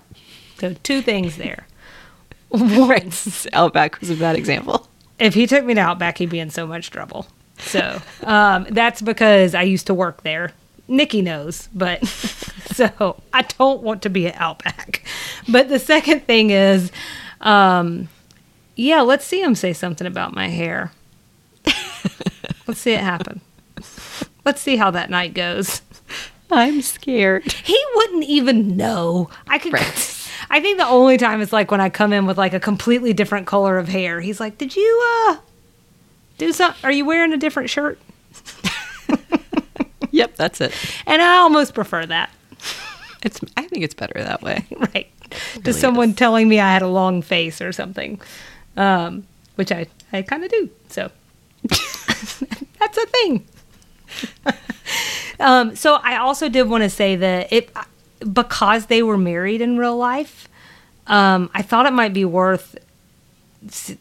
[0.59, 1.67] So two things there.
[2.51, 4.89] right, Outback was a bad example.
[5.19, 7.27] If he took me to Outback, he'd be in so much trouble.
[7.61, 10.53] So um, that's because I used to work there.
[10.87, 15.03] Nikki knows, but so I don't want to be at Outback.
[15.49, 16.93] But the second thing is,
[17.41, 18.11] um,
[18.77, 20.93] yeah, let's see him say something about my hair.
[22.67, 23.41] let's see it happen.
[24.45, 25.83] Let's see how that night goes.
[26.51, 27.51] I'm scared.
[27.51, 29.31] He wouldn't even know.
[29.49, 29.73] I could.
[29.73, 30.29] Right.
[30.51, 33.13] I think the only time is like when I come in with like a completely
[33.13, 34.21] different color of hair.
[34.21, 35.37] He's like, "Did you uh
[36.37, 36.75] do some?
[36.85, 37.99] Are you wearing a different shirt?"
[40.13, 40.75] Yep, that's it.
[41.07, 42.31] And I almost prefer that.
[43.23, 43.41] It's.
[43.57, 44.67] I think it's better that way.
[44.95, 45.11] right
[45.65, 46.17] to someone is.
[46.17, 48.21] telling me I had a long face or something,
[48.77, 50.71] um, which I I kind of do.
[50.89, 51.11] So
[52.79, 53.47] that's a thing.
[55.41, 57.71] um, so I also did want to say that it
[58.31, 60.49] because they were married in real life.
[61.07, 62.77] Um, I thought it might be worth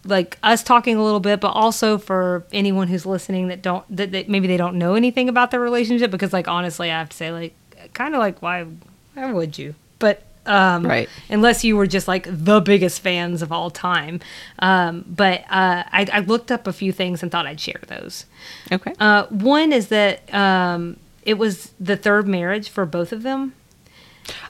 [0.05, 4.11] like us talking a little bit, but also for anyone who's listening that don't that,
[4.11, 7.17] that maybe they don't know anything about their relationship because like honestly, I have to
[7.17, 7.55] say like
[7.93, 8.65] kind of like why
[9.13, 9.75] why would you?
[9.99, 11.07] But um, Right.
[11.29, 14.19] unless you were just like the biggest fans of all time.
[14.59, 18.25] Um, but uh, I, I looked up a few things and thought I'd share those.
[18.71, 18.93] Okay.
[18.99, 23.53] Uh, one is that um, it was the third marriage for both of them.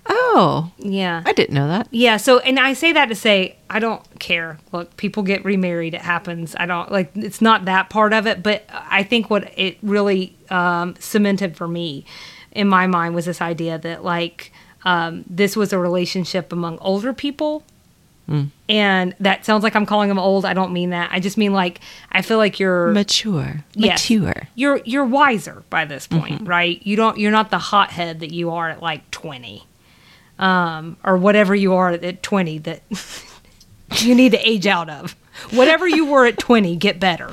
[0.08, 1.24] oh, Yeah.
[1.26, 1.88] I didn't know that.
[1.92, 4.60] Yeah, so and I say that to say I don't care.
[4.72, 6.56] Look, people get remarried; it happens.
[6.60, 10.36] I don't like it's not that part of it, but I think what it really
[10.50, 12.06] um, cemented for me
[12.52, 14.52] in my mind was this idea that like
[14.84, 17.64] um, this was a relationship among older people.
[18.70, 20.46] And that sounds like I'm calling them old.
[20.46, 21.10] I don't mean that.
[21.12, 21.82] I just mean like
[22.14, 23.66] I feel like you're Mature.
[23.74, 24.10] Yes.
[24.10, 24.48] Mature.
[24.56, 26.80] you're you're wiser by this point, right?
[26.86, 29.66] You don't you're not the hothead that you are at like 20.
[30.40, 32.84] Um or whatever you are at 20 that
[33.98, 35.14] you need to age out of.
[35.50, 37.32] Whatever you were at 20, get better.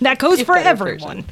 [0.00, 1.24] That goes for better everyone.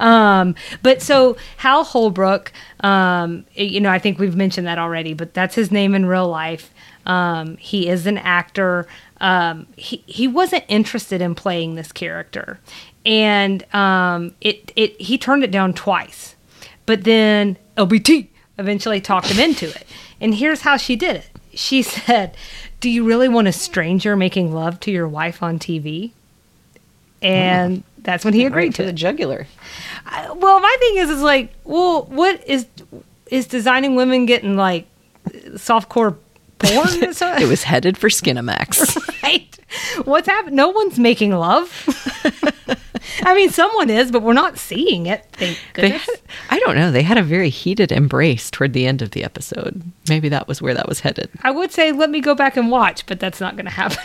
[0.00, 5.34] Um, but so Hal Holbrook, um, you know, I think we've mentioned that already, but
[5.34, 6.72] that's his name in real life.
[7.06, 8.86] Um, he is an actor.
[9.20, 12.58] Um, he he wasn't interested in playing this character,
[13.04, 16.34] and um, it it he turned it down twice,
[16.86, 19.86] but then LBT eventually talked him into it.
[20.20, 21.30] And here's how she did it.
[21.54, 22.36] She said,
[22.80, 26.12] "Do you really want a stranger making love to your wife on TV?"
[27.22, 29.46] And that's when he agreed Right to to the jugular.
[30.06, 32.66] I- well, my thing is, is like, well, what is
[33.30, 34.86] is designing women getting like
[35.54, 36.16] softcore
[36.58, 36.88] porn?
[37.42, 39.22] It was headed for Skinamax.
[39.22, 39.58] right.
[40.04, 40.56] What's happening?
[40.56, 41.70] No one's making love.
[43.22, 45.26] I mean, someone is, but we're not seeing it.
[45.32, 46.04] Thank goodness.
[46.04, 46.90] had, I don't know.
[46.90, 49.82] They had a very heated embrace toward the end of the episode.
[50.08, 51.28] Maybe that was where that was headed.
[51.42, 53.98] I would say let me go back and watch, but that's not going to happen.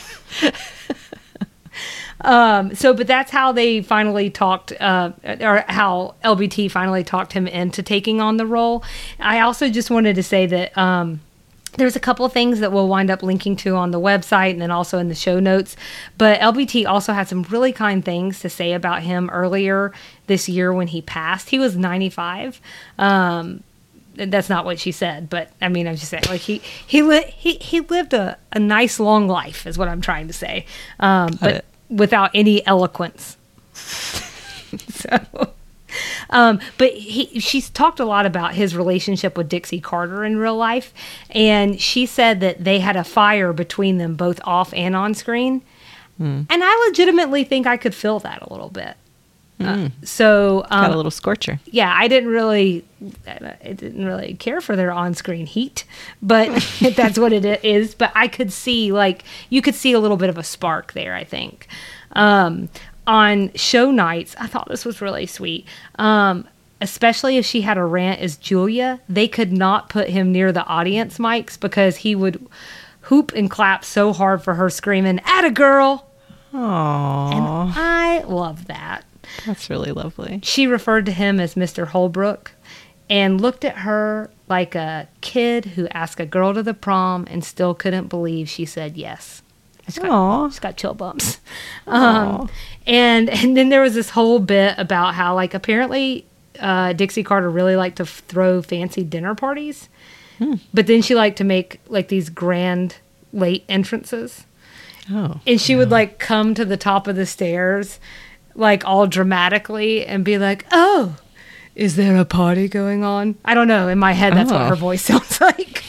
[2.26, 7.46] Um, so, but that's how they finally talked, uh, or how LBT finally talked him
[7.46, 8.84] into taking on the role.
[9.20, 11.22] I also just wanted to say that um,
[11.78, 14.72] there's a couple things that we'll wind up linking to on the website and then
[14.72, 15.76] also in the show notes.
[16.18, 19.94] But LBT also had some really kind things to say about him earlier
[20.26, 21.52] this year when he passed.
[21.52, 22.60] He was 95.
[22.98, 23.64] Um,
[24.16, 27.34] that's not what she said, but I mean, I'm just saying, like he he li-
[27.38, 30.66] he he lived a, a nice long life, is what I'm trying to say,
[31.00, 31.66] um, but.
[31.90, 33.38] Without any eloquence.
[33.74, 35.20] so,
[36.30, 40.56] um, but he she's talked a lot about his relationship with Dixie Carter in real
[40.58, 40.94] life,
[41.30, 45.62] and she said that they had a fire between them both off and on screen,
[46.50, 48.96] and I legitimately think I could feel that a little bit.
[49.60, 51.60] Uh, so um, Got a little scorcher.
[51.66, 52.84] yeah, I didn't really,
[53.26, 55.86] I didn't really care for their on-screen heat,
[56.22, 56.48] but
[56.96, 57.96] that's what it is.
[57.96, 61.16] But I could see, like, you could see a little bit of a spark there.
[61.16, 61.68] I think
[62.14, 62.68] um,
[63.08, 65.66] on show nights, I thought this was really sweet.
[65.98, 66.48] Um,
[66.82, 70.66] especially if she had a rant as Julia, they could not put him near the
[70.66, 72.46] audience mics because he would
[73.02, 76.08] hoop and clap so hard for her screaming, "At a girl!"
[76.54, 79.06] Aww, And I love that
[79.46, 80.40] that's really lovely.
[80.44, 81.88] she referred to him as Mr.
[81.88, 82.52] Holbrook
[83.10, 87.44] and looked at her like a kid who asked a girl to the prom and
[87.44, 89.42] still couldn't believe she said yes.
[89.86, 90.48] Just got, Aw.
[90.48, 91.40] just got chill bumps.
[91.88, 92.50] Um,
[92.88, 96.26] and and then there was this whole bit about how like apparently
[96.60, 99.88] uh, Dixie Carter really liked to f- throw fancy dinner parties,
[100.74, 102.96] but then she liked to make like these grand
[103.34, 104.46] late entrances
[105.12, 108.00] Oh, and she would like come to the top of the stairs
[108.56, 111.16] like all dramatically and be like oh
[111.76, 114.66] is there a party going on i don't know in my head that's what Oh.
[114.70, 115.84] her voice sounds like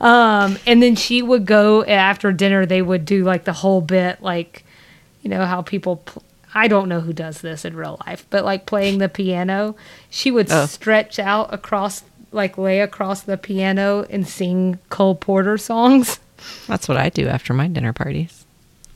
[0.00, 4.22] um and then she would go after dinner they would do like the whole bit
[4.22, 4.64] like
[5.22, 6.22] you know how people pl-
[6.54, 9.76] i don't know who does this in real life but like playing the piano
[10.08, 10.66] she would Oh.
[10.66, 12.02] stretch out across
[12.32, 16.18] like lay across the piano and sing cole porter songs
[16.66, 18.44] that's what I do after my dinner parties.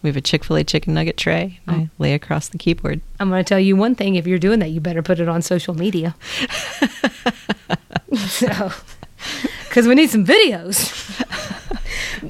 [0.02, 1.60] We have a Chick Fil A chicken nugget tray.
[1.66, 3.00] and I lay across the keyboard.
[3.18, 4.14] I'm going to tell you one thing.
[4.14, 6.14] If you're doing that, you better put it on social media.
[8.16, 8.70] so,
[9.68, 10.96] because we need some videos.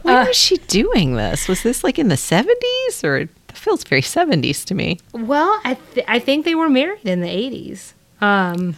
[0.03, 1.49] When Uh, was she doing this?
[1.49, 5.01] Was this like in the seventies, or it feels very seventies to me?
[5.13, 7.95] Well, I th- I think they were married in the 80s.
[8.21, 8.77] Um,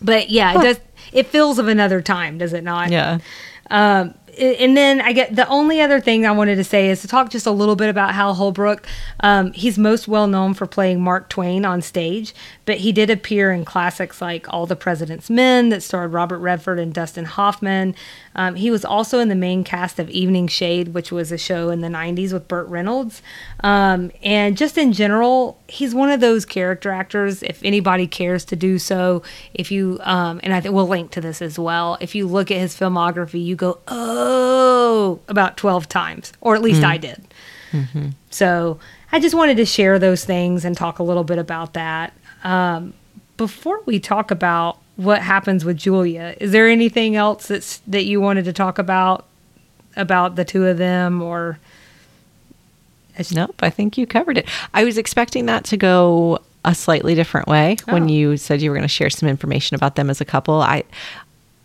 [0.00, 0.80] but yeah, it does.
[1.12, 2.90] It feels of another time, does it not?
[2.90, 3.18] Yeah.
[3.70, 7.08] Um, and then I get the only other thing I wanted to say is to
[7.08, 8.86] talk just a little bit about Hal Holbrook.
[9.20, 13.52] Um, he's most well known for playing Mark Twain on stage, but he did appear
[13.52, 17.94] in classics like All the President's Men that starred Robert Redford and Dustin Hoffman.
[18.36, 21.70] Um, he was also in the main cast of Evening Shade, which was a show
[21.70, 23.22] in the 90s with Burt Reynolds.
[23.60, 27.42] Um, and just in general, he's one of those character actors.
[27.42, 29.22] If anybody cares to do so,
[29.54, 32.50] if you, um, and I think we'll link to this as well, if you look
[32.50, 37.26] at his filmography, you go, oh, about 12 times, or at least I did.
[38.30, 38.78] So
[39.12, 42.12] I just wanted to share those things and talk a little bit about that.
[42.44, 42.92] Um,
[43.36, 48.20] before we talk about what happens with Julia, is there anything else that's that you
[48.20, 49.26] wanted to talk about
[49.96, 51.58] about the two of them or
[53.32, 54.46] Nope, I think you covered it.
[54.74, 57.92] I was expecting that to go a slightly different way Oh.
[57.94, 60.60] when you said you were going to share some information about them as a couple.
[60.60, 60.84] I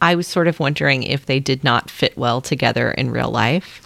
[0.01, 3.81] I was sort of wondering if they did not fit well together in real life.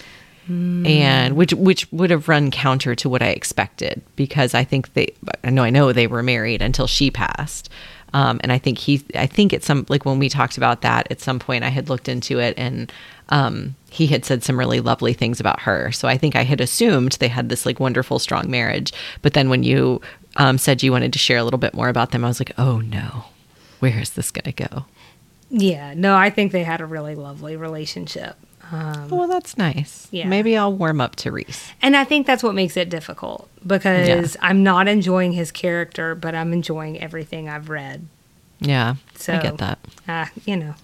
[0.46, 0.86] Hmm.
[0.86, 5.08] And which which would have run counter to what I expected because I think they
[5.44, 7.70] I know I know they were married until she passed.
[8.16, 11.12] Um, and I think he I think at some like when we talked about that
[11.12, 12.90] at some point I had looked into it and
[13.28, 15.92] um, he had said some really lovely things about her.
[15.92, 18.94] So I think I had assumed they had this like wonderful, strong marriage.
[19.22, 20.00] But then when you
[20.38, 22.54] um, said you wanted to share a little bit more about them, I was like,
[22.58, 23.26] oh no,
[23.82, 24.86] where is this going to go?
[25.50, 28.38] Yeah, no, I think they had a really lovely relationship.
[28.72, 30.08] Um, Oh, well, that's nice.
[30.12, 30.28] Yeah.
[30.28, 31.72] Maybe I'll warm up to Reese.
[31.82, 36.34] and I think that's what makes it difficult because I'm not enjoying his character, but
[36.36, 38.08] I'm enjoying everything I've read.
[38.60, 39.80] Yeah, So, I get that.
[40.08, 40.76] Uh, you know,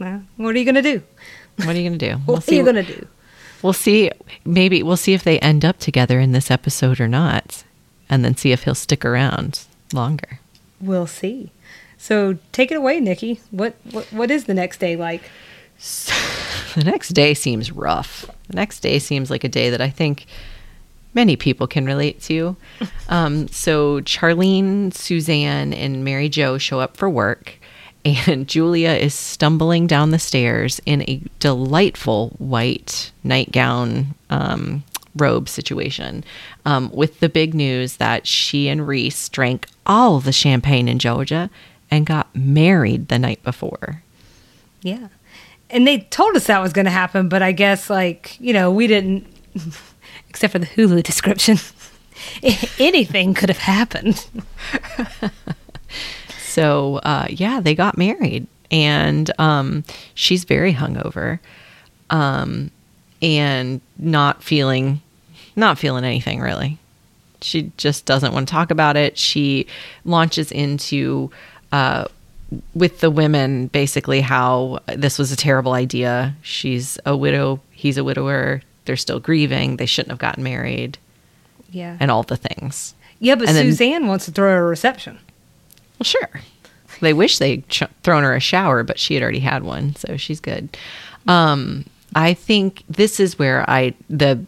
[0.00, 1.02] uh, what are you going to do?
[1.64, 2.16] What are you going to do?
[2.26, 3.06] What are you going to do?
[3.62, 4.10] We'll see.
[4.44, 7.64] Maybe we'll see if they end up together in this episode or not,
[8.10, 9.64] and then see if he'll stick around
[9.94, 10.40] longer.
[10.80, 11.50] We'll see.
[11.96, 13.40] So take it away, Nikki.
[13.50, 15.22] What, what what is the next day like?
[16.76, 18.26] The next day seems rough.
[18.48, 20.26] The next day seems like a day that I think
[21.14, 22.56] many people can relate to.
[23.08, 27.54] Um, so Charlene, Suzanne, and Mary Jo show up for work,
[28.04, 34.82] and Julia is stumbling down the stairs in a delightful white nightgown um,
[35.14, 36.24] robe situation,
[36.64, 41.48] um, with the big news that she and Reese drank all the champagne in Georgia
[41.88, 44.02] and got married the night before.
[44.82, 45.08] Yeah.
[45.70, 48.70] And they told us that was going to happen, but I guess, like, you know,
[48.70, 49.26] we didn't,
[50.28, 51.58] except for the Hulu description,
[52.78, 54.26] anything could have happened.
[56.56, 61.38] So uh, yeah, they got married, and um, she's very hungover,
[62.08, 62.70] um,
[63.20, 65.02] and not feeling,
[65.54, 66.78] not feeling anything really.
[67.42, 69.18] She just doesn't want to talk about it.
[69.18, 69.66] She
[70.06, 71.30] launches into
[71.72, 72.06] uh,
[72.74, 76.34] with the women basically how this was a terrible idea.
[76.42, 77.60] She's a widow.
[77.72, 78.62] He's a widower.
[78.84, 79.76] They're still grieving.
[79.78, 80.98] They shouldn't have gotten married,
[81.70, 81.96] Yeah.
[81.98, 82.94] and all the things.
[83.18, 85.18] yeah, but and then- Suzanne wants to throw her a reception.
[85.98, 86.40] Well, sure.
[87.00, 90.16] They wish they'd ch- thrown her a shower, but she had already had one, so
[90.16, 90.76] she's good.
[91.26, 91.84] Um,
[92.14, 94.44] I think this is where I the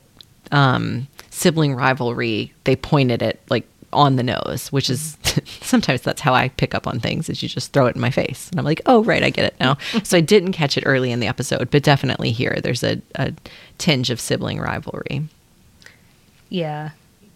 [0.52, 5.46] um, sibling rivalry they pointed it like on the nose, which is mm-hmm.
[5.64, 7.28] sometimes that's how I pick up on things.
[7.28, 9.44] Is you just throw it in my face, and I'm like, oh right, I get
[9.44, 9.78] it now.
[10.02, 13.32] so I didn't catch it early in the episode, but definitely here there's a, a
[13.78, 15.28] tinge of sibling rivalry.
[16.48, 16.90] Yeah,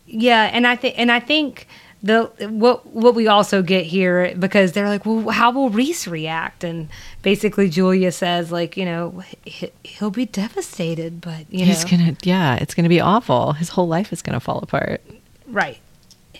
[0.06, 1.66] yeah, and I think and I think
[2.02, 6.64] the what what we also get here because they're like, well, how will Reese react?
[6.64, 6.88] And
[7.22, 12.16] basically, Julia says like, you know, he, he'll be devastated, but you He's know, gonna,
[12.22, 13.52] yeah, it's gonna be awful.
[13.52, 15.00] His whole life is gonna fall apart,
[15.46, 15.78] right.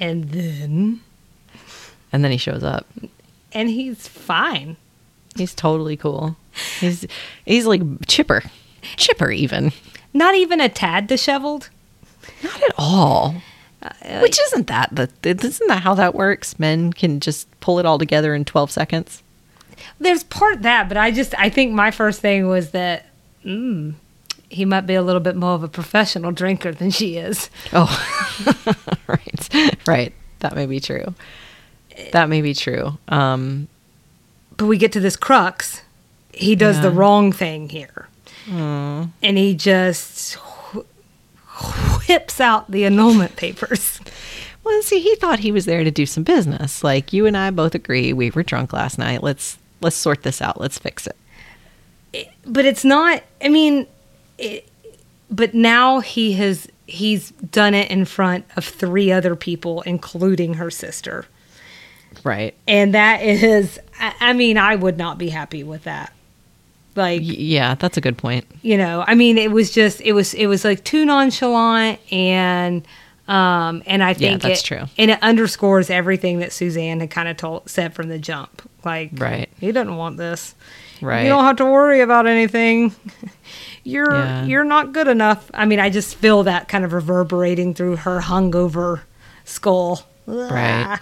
[0.01, 1.01] And then,
[2.13, 2.87] and then he shows up.
[3.53, 4.77] and he's fine.
[5.37, 6.37] He's totally cool.
[6.81, 7.07] He's
[7.45, 8.43] he's like chipper,
[8.97, 9.73] chipper even.
[10.13, 11.71] Not even a tad disheveled.
[12.43, 13.37] Not at all.
[14.21, 16.59] Which isn't that the isn't that how that works?
[16.59, 19.23] Men can just pull it all together in twelve seconds.
[19.99, 23.07] There's part that, but I just I think my first thing was that
[23.45, 23.95] mm,
[24.53, 27.51] he might be a little bit more of a professional drinker than she is.
[27.73, 27.89] Oh,
[29.07, 30.13] right, right.
[30.41, 31.15] That may be true.
[32.13, 32.99] That may be true.
[33.09, 33.69] Um,
[34.57, 35.83] but we get to this crux.
[36.33, 38.09] He does the wrong thing here.
[38.49, 44.01] And he just wh- whips out the annulment papers.
[44.65, 46.83] well, see, he thought he was there to do some business.
[46.83, 49.23] Like you and I both agree, we were drunk last night.
[49.23, 50.61] Let's let's sort this out.
[50.61, 51.17] Let's fix it.
[52.45, 53.87] But it's not, I mean,
[54.43, 54.69] it,
[55.31, 60.71] but now he has, he's done it in front of three other people, including her
[60.71, 61.27] sister.
[62.25, 62.55] Right.
[62.69, 66.13] And that is, I, I mean, I would not be happy with that.
[66.95, 68.45] Like, yeah, that's a good point.
[68.61, 72.87] you know i mean it was just it was it was like too nonchalant and
[73.29, 74.85] um and i think yeah, that's it, true.
[74.99, 79.11] and it underscores everything that suzanne had kind of told said from the jump like
[79.15, 79.49] Right.
[79.59, 80.55] he doesn't want this
[81.01, 81.23] Right.
[81.23, 82.95] you don't have to worry about anything
[83.85, 84.45] you're Yeah.
[84.45, 88.21] you're not good enough i mean i just feel that kind of reverberating through her
[88.21, 89.01] hungover
[89.45, 90.99] skull Right.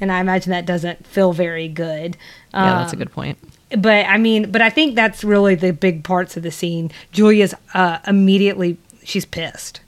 [0.00, 2.16] and i imagine that doesn't feel very good
[2.52, 3.38] Yeah, that's a Um, good point.
[3.76, 6.90] but I mean, but I think that's really the big parts of the scene.
[7.12, 9.80] Julia's uh, immediately she's pissed.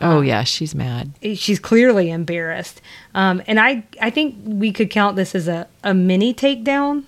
[0.00, 1.12] Oh yeah, she's mad.
[1.34, 2.80] She's clearly embarrassed,
[3.14, 7.04] um, and I I think we could count this as a a mini takedown.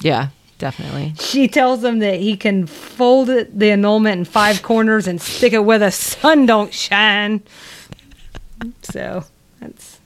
[0.00, 0.28] Yeah,
[0.60, 1.14] definitely.
[1.18, 5.52] She tells him that he can fold it, the annulment in five corners and stick
[5.52, 7.42] it where the sun don't shine.
[8.82, 9.24] So
[9.58, 9.98] that's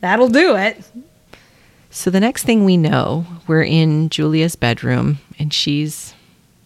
[0.00, 0.80] that'll do it.
[1.90, 6.14] So the next thing we know, we're in Julia's bedroom, and she's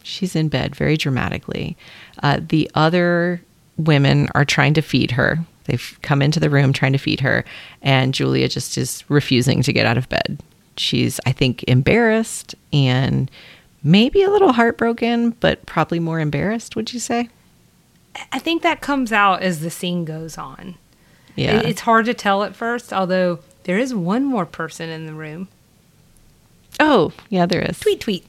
[0.03, 1.77] she's in bed very dramatically.
[2.23, 3.41] Uh, the other
[3.79, 5.39] women are trying to feed her.
[5.65, 7.45] They've come into the room trying to feed her,
[7.83, 10.39] and Julia just is refusing to get out of bed.
[10.77, 13.31] She's, I think, embarrassed and
[13.83, 16.77] maybe a little heartbroken, but probably more embarrassed.
[16.77, 17.29] Would you say?
[18.33, 20.77] I think that comes out as the scene goes on.
[21.35, 21.61] Yeah.
[21.61, 25.49] It's hard to tell at first, although there is one more person in the room.
[26.81, 27.79] oh, yeah, there is.
[27.81, 28.27] Tweet, tweet.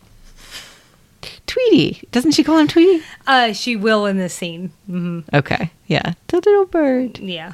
[1.47, 2.05] Tweety.
[2.11, 3.03] Doesn't she call him Tweety?
[3.25, 4.71] Uh, she will in this scene.
[4.85, 5.71] hmm Okay.
[5.87, 6.13] Yeah.
[6.27, 7.19] The little bird.
[7.19, 7.53] Yeah.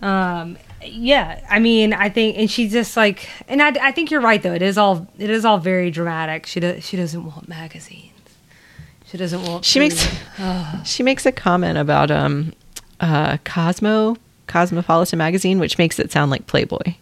[0.00, 1.44] Um, yeah.
[1.48, 4.54] I mean, I think, and she's just like, and I, I think you're right though.
[4.54, 6.46] It is all, it is all very dramatic.
[6.46, 8.12] She does, she doesn't want magazines.
[9.10, 9.64] She doesn't want.
[9.64, 10.80] She makes food.
[10.86, 12.52] she makes a comment about um
[13.00, 14.16] uh Cosmo
[14.46, 16.94] Cosmopolitan magazine, which makes it sound like Playboy.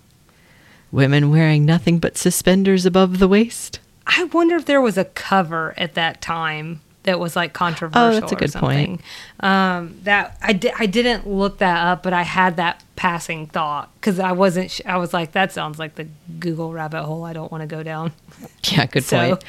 [0.93, 3.81] Women wearing nothing but suspenders above the waist.
[4.07, 8.02] I wonder if there was a cover at that time that was like controversial.
[8.02, 9.00] Oh, that's a or good point.
[9.40, 13.90] Um, that I di- I didn't look that up, but I had that passing thought
[13.94, 14.70] because I wasn't.
[14.70, 16.07] Sh- I was like, that sounds like the
[16.38, 17.24] Google rabbit hole.
[17.24, 18.12] I don't want to go down.
[18.70, 19.44] Yeah, good So- point.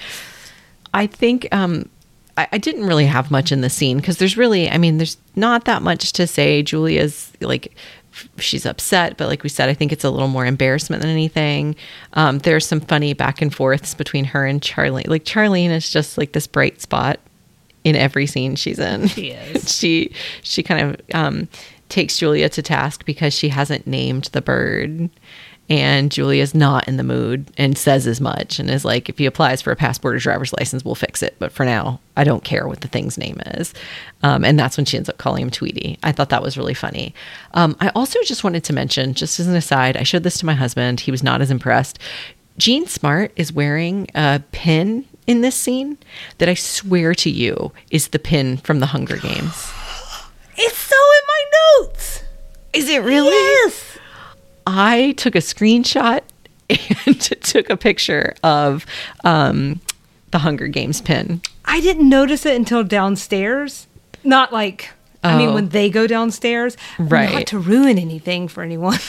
[0.93, 1.89] I think um,
[2.37, 5.17] I, I didn't really have much in the scene because there's really, I mean, there's
[5.35, 6.63] not that much to say.
[6.63, 7.75] Julia's like,
[8.37, 11.75] she's upset, but like we said, I think it's a little more embarrassment than anything.
[12.13, 15.07] Um, there's some funny back and forths between her and Charlene.
[15.07, 17.19] Like Charlene is just like this bright spot
[17.83, 19.07] in every scene she's in.
[19.07, 19.71] She is.
[19.77, 20.11] she
[20.41, 21.47] she kind of um,
[21.89, 25.09] takes Julia to task because she hasn't named the bird.
[25.69, 29.25] And Julia's not in the mood and says as much and is like, if he
[29.25, 31.35] applies for a passport or driver's license, we'll fix it.
[31.39, 33.73] But for now, I don't care what the thing's name is.
[34.23, 35.99] Um, and that's when she ends up calling him Tweety.
[36.03, 37.13] I thought that was really funny.
[37.53, 40.45] Um, I also just wanted to mention, just as an aside, I showed this to
[40.45, 41.01] my husband.
[41.01, 41.99] He was not as impressed.
[42.57, 45.97] Jean Smart is wearing a pin in this scene
[46.39, 49.71] that I swear to you is the pin from the Hunger Games.
[50.59, 51.43] It's so in my
[51.91, 52.23] notes.
[52.73, 53.29] Is it really?
[53.29, 53.97] Yes.
[54.65, 56.21] I took a screenshot
[57.05, 58.83] and took a picture of
[59.23, 59.79] um,
[60.31, 61.41] the Hunger Games pin.
[61.63, 63.85] I didn't notice it until downstairs.
[64.23, 64.89] Not like
[65.23, 65.53] I mean Oh.
[65.53, 66.75] when they go downstairs.
[66.97, 67.31] Right.
[67.33, 68.97] Not to ruin anything for anyone.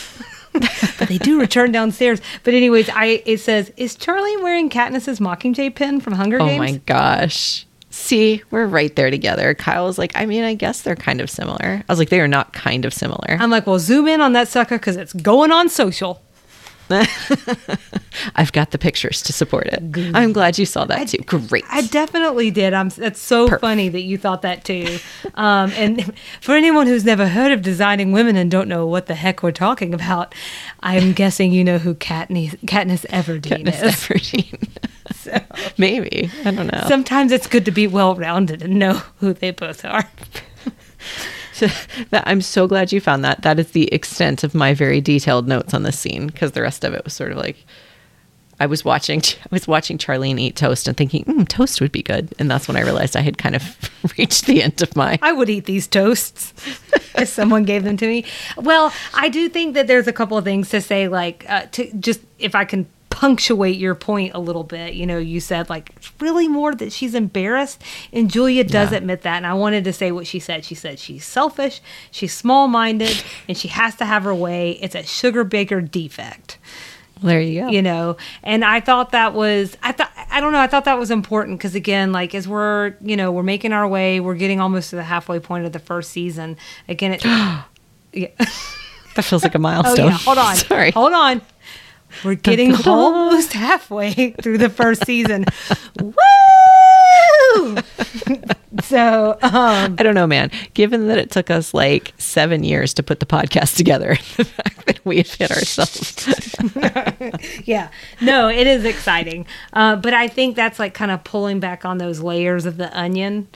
[0.99, 2.21] but they do return downstairs.
[2.45, 6.53] But anyways, I it says, Is Charlie wearing Katniss's Mockingjay pin from Hunger Games?
[6.55, 7.67] Oh my gosh.
[7.91, 9.55] See, we're right there together.
[9.55, 11.83] Kyle was like, I mean, I guess they're kind of similar.
[11.89, 13.37] I was like, they are not kind of similar.
[13.41, 16.21] I'm like, well, zoom in on that sucker because it's going on social.
[18.37, 19.83] I've got the pictures to support it.
[20.15, 21.19] I'm glad you saw that too.
[21.19, 21.65] Great.
[21.69, 22.75] I definitely did.
[22.75, 22.89] I'm.
[22.89, 24.99] That's so funny that you thought that too.
[25.35, 29.15] Um, and for anyone who's never heard of designing women and don't know what the
[29.15, 30.35] heck we're talking about,
[30.81, 33.95] I'm guessing you know who Katniss, Katniss Everdeen Katniss is.
[33.95, 35.75] Everdeen.
[35.79, 36.31] Maybe.
[36.45, 36.85] I don't know.
[36.89, 40.09] Sometimes it's good to be well rounded and know who they both are.
[42.11, 43.43] that I'm so glad you found that.
[43.43, 46.85] That is the extent of my very detailed notes on this scene because the rest
[46.85, 47.65] of it was sort of like
[48.61, 52.03] I was watching I was watching Charlene eat toast and thinking, mm, toast would be
[52.03, 52.35] good.
[52.39, 53.77] And that's when I realized I had kind of
[54.19, 56.53] reached the end of my I would eat these toasts
[57.17, 58.25] if someone gave them to me.
[58.57, 61.93] Well, I do think that there's a couple of things to say, like uh, to
[61.95, 62.87] just if I can
[63.19, 64.95] punctuate your point a little bit.
[64.95, 68.99] You know, you said like it's really more that she's embarrassed, and Julia does Yeah.
[68.99, 69.39] admit that.
[69.39, 70.65] And I wanted to say what she said.
[70.65, 71.81] She said she's selfish,
[72.13, 74.73] she's small-minded, and she has to have her way.
[74.81, 76.59] It's a Sugarbaker defect
[77.21, 77.69] There you go.
[77.71, 80.97] you know and i thought that was i thought i don't know i thought that
[80.99, 84.61] was important because again like as we're you know we're making our way we're getting
[84.61, 86.57] almost to the halfway point of the first season
[86.89, 87.25] again it
[88.13, 88.29] yeah.
[89.17, 90.07] That feels like a oh milestone.
[90.07, 90.93] yeah hold on Sorry.
[90.93, 91.43] hold on
[92.25, 95.45] we're getting almost halfway through the first season.
[96.03, 96.15] Woo!
[98.83, 100.51] So um I don't know, man.
[100.75, 104.87] Given that it took us like seven years to put the podcast together, the fact
[104.87, 106.29] that we have hit ourselves.
[107.67, 107.89] yeah.
[108.21, 109.47] No it is exciting.
[109.73, 112.97] Uh, but i think that's like kind of pulling back on those layers of the
[112.97, 113.49] onion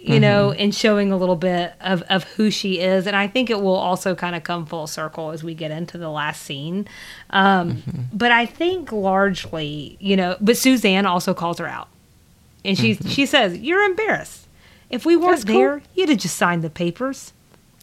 [0.00, 3.50] you know and showing a little bit of, of who she is and i think
[3.50, 6.88] it will also kind of come full circle as we get into the last scene
[7.30, 7.82] um,
[8.12, 11.88] but i think largely you know but suzanne also calls her out
[12.64, 14.46] and she she says you're embarrassed
[14.90, 15.54] if we weren't cool.
[15.58, 17.32] there you'd have just signed the papers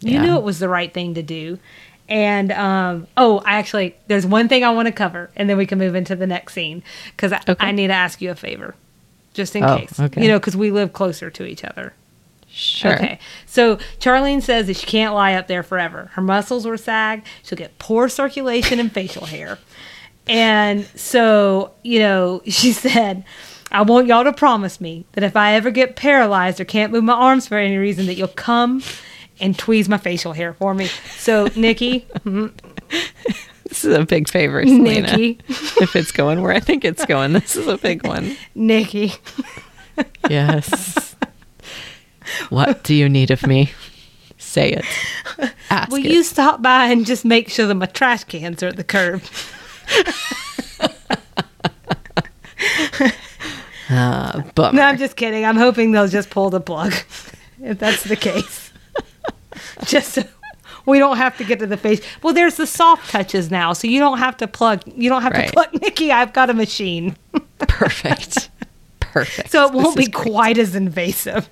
[0.01, 0.21] you Yeah.
[0.25, 1.59] knew it was the right thing to do
[2.07, 5.67] and um, oh, I actually, there's one thing I want to cover, and then we
[5.67, 6.81] can move into the next scene
[7.11, 7.63] because I, Okay.
[7.67, 8.73] I need to ask you a favor,
[9.35, 9.99] just in Oh, case.
[9.99, 10.19] okay.
[10.23, 11.93] You know, because we live closer to each other.
[12.59, 12.95] Sure.
[12.95, 13.19] Okay.
[13.45, 16.11] So Charlene says that she can't lie up there forever.
[16.13, 17.23] Her muscles will sag.
[17.43, 19.57] She'll get poor circulation and facial hair.
[20.27, 23.23] And so, you know, she said,
[23.71, 27.03] I want y'all to promise me that if I ever get paralyzed or can't move
[27.03, 28.81] my arms for any reason, that you'll come
[29.39, 30.87] and tweeze my facial hair for me.
[31.17, 32.47] So, Nikki, mm-hmm.
[33.69, 35.15] This is a big favor, Selena.
[35.15, 38.35] Nikki, if it's going where I think it's going, this is a big one.
[38.55, 39.13] Nikki,
[40.29, 41.08] Yes.
[42.49, 43.71] What do you need of me?
[44.37, 44.85] Say it.
[45.69, 46.05] Ask will it.
[46.11, 49.21] you stop by and just make sure that my trash cans are at the curb?
[53.89, 54.75] Uh, bummer.
[54.77, 55.45] No, I'm just kidding.
[55.45, 56.93] I'm hoping they'll just pull the plug
[57.61, 58.71] if that's the case.
[59.85, 60.23] just so
[60.85, 62.01] we don't have to get to the face.
[62.23, 64.81] Well, there's the soft touches now, so you don't have to plug.
[64.85, 65.47] You don't have Right.
[65.47, 66.11] to plug Nikki.
[66.11, 67.15] I've got a machine,
[67.59, 68.49] Perfect.
[68.99, 69.49] Perfect.
[69.49, 70.31] so it won't be great.
[70.33, 71.49] quite as invasive.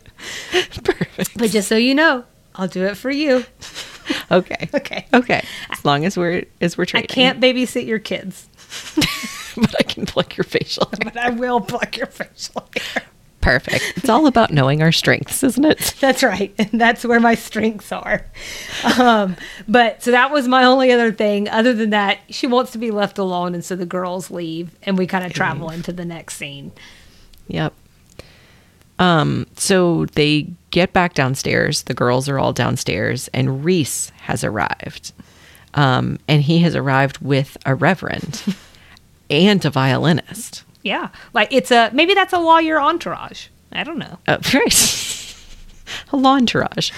[0.83, 1.37] perfect.
[1.37, 3.45] But just so you know, I'll do it for you.
[4.31, 4.69] Okay.
[4.73, 5.05] Okay.
[5.13, 5.43] Okay.
[5.69, 7.09] As long as we're as we're trading.
[7.11, 8.47] I can't babysit your kids,
[9.57, 10.99] but I can pluck your facial hair.
[11.11, 13.03] but I will pluck your facial hair.
[13.41, 13.93] Perfect.
[13.97, 15.95] It's all about knowing our strengths, isn't it?
[15.99, 16.53] That's right.
[16.57, 18.25] And that's where my strengths are.
[18.97, 19.35] Um,
[19.67, 21.47] but so that was my only other thing.
[21.49, 23.53] Other than that, she wants to be left alone.
[23.53, 26.71] And so the girls leave and we kind of travel into the next scene.
[27.47, 27.73] Yep.
[28.99, 31.83] Um, so they get back downstairs.
[31.83, 35.13] The girls are all downstairs, and Reese has arrived.
[35.73, 38.43] Um, and he has arrived with a reverend
[39.29, 40.63] and a violinist.
[40.83, 41.09] Yeah.
[41.33, 43.47] Like it's a, maybe that's a lawyer entourage.
[43.71, 44.17] I don't know.
[44.27, 45.35] Uh, right.
[46.11, 46.91] a launtourage.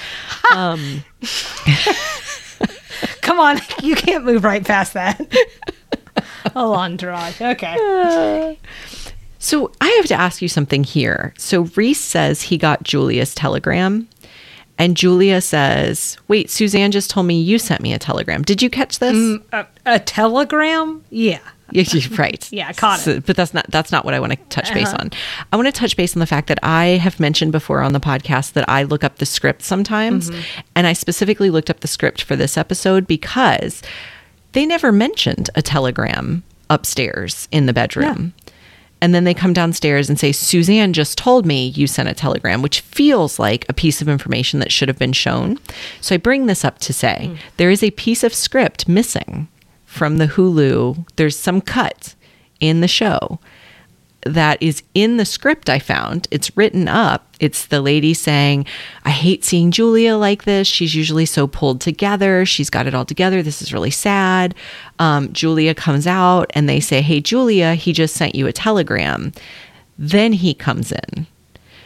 [0.56, 1.04] Um,
[3.22, 3.60] Come on.
[3.82, 5.20] You can't move right past that.
[6.56, 7.42] a entourage.
[7.42, 8.58] Okay.
[9.40, 11.34] So I have to ask you something here.
[11.38, 14.08] So Reese says he got Julia's telegram.
[14.78, 18.44] And Julia says, Wait, Suzanne just told me you sent me a telegram.
[18.44, 19.40] Did you catch this?
[19.52, 21.04] A, a telegram?
[21.10, 21.40] Yeah.
[21.72, 21.84] Yeah,
[22.18, 22.50] right.
[22.52, 23.08] Yeah, I caught it.
[23.08, 23.18] Uh-huh.
[23.18, 25.12] So- but that's not that's not what I want to touch base on.
[25.54, 28.00] I want to touch base on the fact that I have mentioned before on the
[28.00, 30.60] podcast that I look up the script sometimes, Mm-hmm.
[30.76, 33.84] and I specifically looked up the script for this episode because
[34.54, 38.34] they never mentioned a telegram upstairs in the bedroom.
[39.02, 42.62] And then they come downstairs and say, Suzanne just told me you sent a telegram,
[42.62, 45.58] which feels like a piece of information that should have been shown.
[46.02, 47.38] So I bring this up to say mm.
[47.58, 49.48] there is a piece of script missing
[49.86, 51.08] from the Hulu.
[51.16, 52.16] There's some cut
[52.60, 53.40] in the show
[54.22, 56.28] that is in the script I found.
[56.32, 57.26] It's written up.
[57.40, 58.66] It's the lady saying,
[59.06, 60.68] I hate seeing Julia like this.
[60.68, 62.46] She's usually so pulled together.
[62.46, 63.42] She's got it all together.
[63.42, 64.56] This is really sad.
[65.00, 69.32] Um, Julia comes out and they say, Hey, Julia, he just sent you a telegram.
[69.98, 71.28] Then he comes in.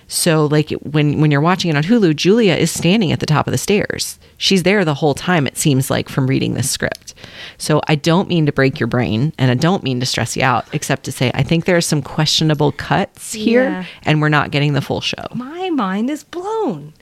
[0.08, 3.48] So like when when you're watching it on Hulu, Julia is standing at the top
[3.48, 4.20] of the stairs.
[4.38, 7.14] She's there the whole time it seems like from reading this script.
[7.58, 10.44] So I don't mean to break your brain and I don't mean to stress you
[10.44, 13.86] out except to say I think there are some questionable cuts here Yeah.
[14.06, 15.26] and we're not getting the full show.
[15.34, 16.94] My mind is blown.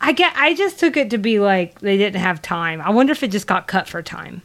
[0.00, 0.32] I get.
[0.34, 2.80] I just took it to be like they didn't have time.
[2.80, 4.40] I wonder if it just got cut for time.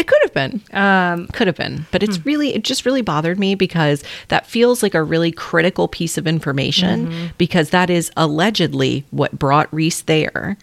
[0.00, 0.62] It could have been.
[0.72, 4.82] Um, Could have been, but it's really, it just really bothered me because that feels
[4.82, 10.56] like a really critical piece of information because that is allegedly what brought Reese there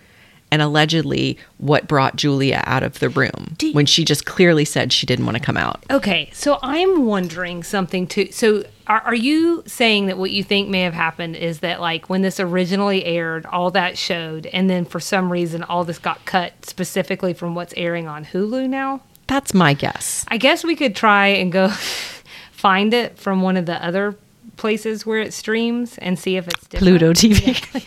[0.49, 4.91] and allegedly what brought Julia out of the room you- when she just clearly said
[4.91, 5.83] she didn't want to come out.
[5.91, 8.29] Okay, so I'm wondering something too.
[8.31, 12.09] So, are, are you saying that what you think may have happened is that, like,
[12.09, 16.23] when this originally aired, all that showed, and then for some reason, all this got
[16.25, 19.01] cut specifically from what's airing on Hulu now?
[19.27, 20.25] That's my guess.
[20.29, 21.69] I guess we could try and go
[22.51, 24.15] find it from one of the other
[24.55, 26.99] places where it streams and see if it's different.
[26.99, 27.85] Pluto TV.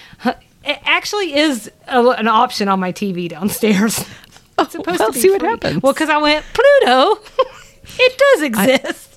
[0.67, 4.05] It actually is a, an option on my TV downstairs.
[4.59, 5.83] Oh, it's supposed well, to be see what happens.
[5.83, 7.21] Well, because I went Pluto.
[7.99, 9.13] it does exist.
[9.13, 9.16] I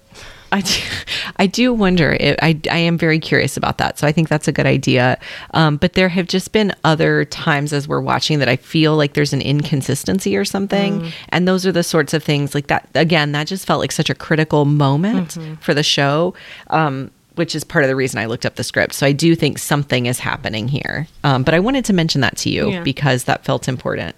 [0.62, 0.82] do,
[1.38, 2.18] I do wonder.
[2.20, 4.00] If, I I am very curious about that.
[4.00, 5.18] So I think that's a good idea.
[5.54, 9.14] Um, but there have just been other times as we're watching that I feel like
[9.14, 12.90] there's an inconsistency or something, and those are the sorts of things like that.
[12.96, 16.34] Again, that just felt like such a critical moment for the show.
[16.70, 18.94] Um, which is part of the reason I looked up the script.
[18.94, 21.08] So I do think something is happening here.
[21.24, 22.84] Um, but I wanted to mention that to you Yeah.
[22.84, 24.14] because that felt important.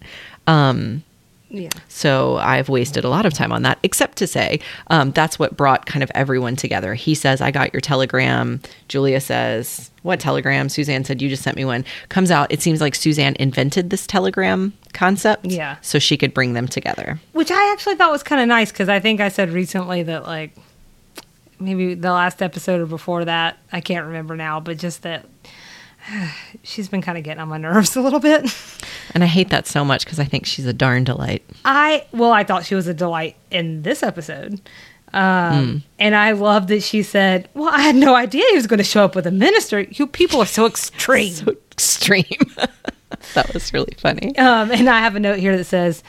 [0.47, 1.03] Um,
[1.51, 1.69] yeah.
[1.89, 5.57] so I've wasted a lot of time on that, except to say um, that's what
[5.57, 6.93] brought kind of everyone together.
[6.93, 8.61] He says, I got your telegram.
[8.87, 10.69] Julia says, What telegram?
[10.69, 11.83] Suzanne said, You just sent me one.
[12.09, 15.45] Comes out, it seems like Suzanne invented this telegram concept.
[15.45, 15.77] Yeah.
[15.81, 17.19] So she could bring them together.
[17.33, 20.23] Which I actually thought was kind of nice because I think I said recently that,
[20.23, 20.55] like,
[21.59, 25.25] maybe the last episode or before that, I can't remember now, but just that
[26.63, 28.53] she's been kind of getting on my nerves a little bit.
[29.13, 31.43] And I hate that so much because I think she's a darn delight.
[31.65, 34.61] I well, I thought she was a delight in this episode.
[35.13, 38.77] Um, And I love that she said, "Well, I had no idea he was going
[38.77, 39.81] to show up with a minister.
[39.81, 42.23] You people are so extreme." So extreme.
[43.33, 44.37] that was really funny.
[44.37, 46.01] um, and I have a note here that says,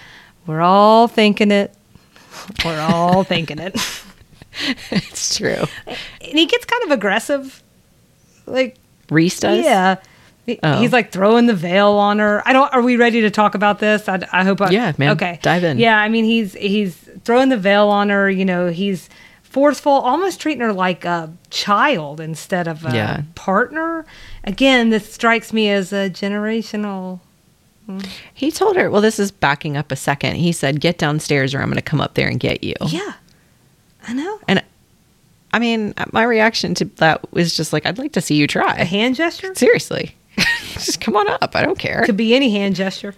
[0.46, 1.74] "We're all thinking it.
[2.64, 3.74] We're all thinking it."
[4.92, 5.64] it's true.
[5.86, 7.60] and he gets kind of aggressive,
[8.46, 8.76] like
[9.12, 9.64] Reese does?
[9.64, 9.96] yeah.
[10.64, 10.80] Oh.
[10.80, 12.42] He's like throwing the veil on her.
[12.46, 12.72] I don't.
[12.74, 14.08] Are we ready to talk about this?
[14.08, 14.60] I, I hope.
[14.60, 15.10] I, Yeah, man.
[15.12, 15.78] Okay, Dive in.
[15.78, 18.28] Yeah, I mean, he's he's throwing the veil on her.
[18.28, 19.08] You know, he's
[19.44, 23.22] forceful, almost treating her like a child instead of a Yeah.
[23.36, 24.04] partner.
[24.42, 27.20] Again, this strikes me as a generational.
[27.86, 28.00] Hmm.
[28.34, 30.36] He told her, well, this is backing up a second.
[30.36, 32.74] He said, Get downstairs or I'm going to come up there and get you.
[32.86, 33.12] Yeah,
[34.08, 34.40] I know.
[34.48, 34.62] And
[35.52, 38.74] I mean, my reaction to that was just like, I'd like to see you try.
[38.76, 40.14] A hand gesture Seriously.
[40.72, 41.54] just come on up.
[41.54, 42.02] I don't care.
[42.04, 43.14] could be any hand gesture.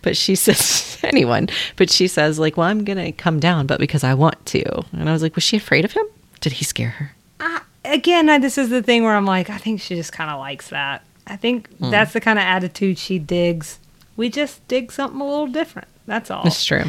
[0.00, 1.48] But she says, anyone.
[1.76, 4.64] But she says, like, well, I'm going to come down, but because I want to.
[4.92, 6.06] And I was like, was she afraid of him?
[6.40, 7.12] Did he scare her?
[7.40, 10.30] I, again, I, this is the thing where I'm like, I think she just kind
[10.30, 11.04] of likes that.
[11.26, 11.90] I think Hmm.
[11.90, 13.78] that's the kind of attitude she digs.
[14.16, 15.88] We just dig something a little different.
[16.06, 16.46] That's all.
[16.46, 16.84] It's true.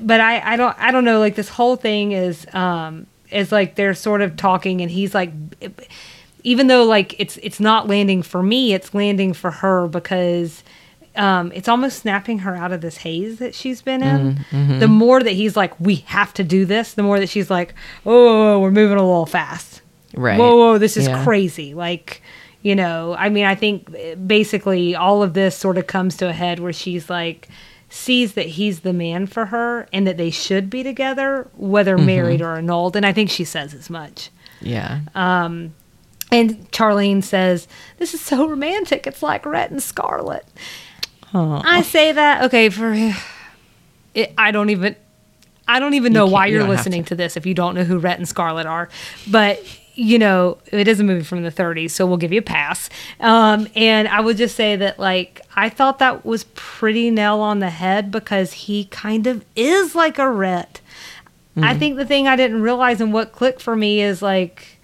[0.00, 3.74] but I, I don't I don't know like this whole thing is um is like
[3.74, 5.30] they're sort of talking and he's like
[6.42, 10.62] even though like it's it's not landing for me it's landing for her because
[11.16, 14.78] um it's almost snapping her out of this haze that she's been in mm, mm-hmm.
[14.78, 17.74] the more that he's like we have to do this the more that she's like
[18.04, 19.82] oh we're moving a little fast
[20.14, 20.38] Right.
[20.38, 21.22] whoa whoa this is Yeah.
[21.24, 22.22] crazy like
[22.62, 26.28] you know i mean i think eh, basically all of this sort of comes to
[26.28, 27.48] a head where she's like
[27.88, 32.06] sees that he's the man for her and that they should be together whether Mm-hmm.
[32.06, 34.30] married or annulled and i think she says as much
[34.60, 35.00] Yeah.
[35.14, 35.72] and
[36.72, 37.68] charlene says
[37.98, 40.46] this is so romantic it's like rhett and Scarlett
[41.34, 41.62] Aw.
[41.64, 42.92] i say that okay for
[44.14, 44.96] it, i don't even
[45.68, 47.08] I don't even know why you you're don't listening to.
[47.08, 47.14] to.
[47.16, 48.88] this if you don't know who Rhett and Scarlett are.
[49.28, 49.60] But
[49.98, 52.88] you know, it is a movie from the 30s, so we'll give you a pass.
[53.18, 57.60] Um, and I would just say that, like, I thought that was pretty nail on
[57.60, 60.80] the head because he kind of is like a Rhett.
[61.56, 61.78] I Mm.
[61.78, 64.78] think the thing I didn't realize and what clicked for me is like,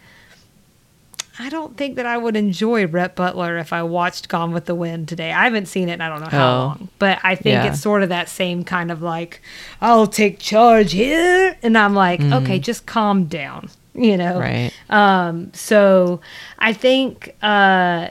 [1.39, 4.75] I don't think that I would enjoy Rhett Butler if I watched Gone with the
[4.75, 5.33] Wind today.
[5.33, 6.59] I haven't seen it in I don't know how Oh.
[6.59, 7.65] long, but I think Yeah.
[7.67, 9.41] it's sort of that same kind of like,
[9.81, 11.57] I'll take charge here.
[11.63, 14.39] And I'm like, okay, just calm down, you know?
[14.39, 14.73] Right.
[14.91, 16.21] Um, so
[16.59, 18.09] I think uh,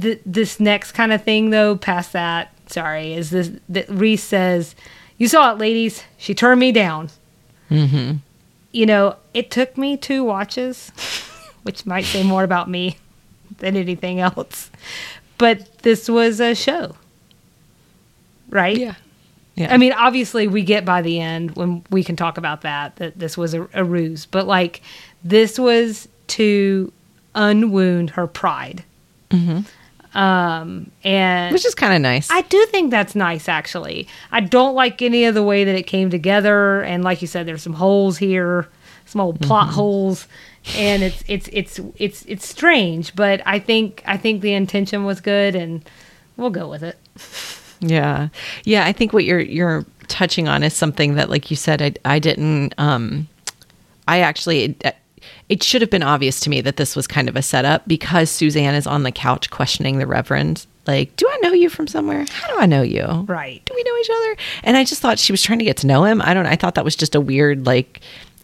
[0.00, 4.74] th- this next kind of thing, though, past that, sorry, is this that Reese says,
[5.18, 6.04] You saw it, ladies.
[6.18, 7.10] She turned me down.
[7.70, 8.16] Mm-hmm.
[8.72, 10.90] You know, it took me two watches,
[11.62, 12.98] which might say more about me
[13.58, 14.70] than anything else.
[15.38, 16.96] But this was a show,
[18.48, 18.76] right?
[18.76, 18.94] Yeah.
[19.56, 19.72] Yeah.
[19.72, 23.18] I mean, obviously, we get by the end when we can talk about that that
[23.18, 24.82] this was a, a ruse, but like
[25.22, 26.92] this was to
[27.34, 28.84] unwound her pride,
[30.14, 32.30] um, and Which is kind of nice.
[32.30, 33.48] I do think that's nice.
[33.48, 37.28] Actually, I don't like any of the way that it came together, and like you
[37.28, 38.68] said, there's some holes here,
[39.06, 40.26] some old plot holes,
[40.76, 45.20] and it's it's it's it's it's strange, but I think I think the intention was
[45.20, 45.88] good, and
[46.36, 46.98] we'll go with it.
[47.88, 48.28] Yeah.
[48.64, 51.94] Yeah, I think what you're you're touching on is something that like you said I
[52.04, 53.28] I didn't um
[54.06, 54.96] I actually it,
[55.48, 58.30] it should have been obvious to me that this was kind of a setup because
[58.30, 62.26] Suzanne is on the couch questioning the reverend like do I know you from somewhere?
[62.30, 63.06] How do I know you?
[63.26, 63.62] Right.
[63.64, 64.36] Do we know each other?
[64.64, 66.20] And I just thought she was trying to get to know him.
[66.22, 68.00] I don't I thought that was just a weird like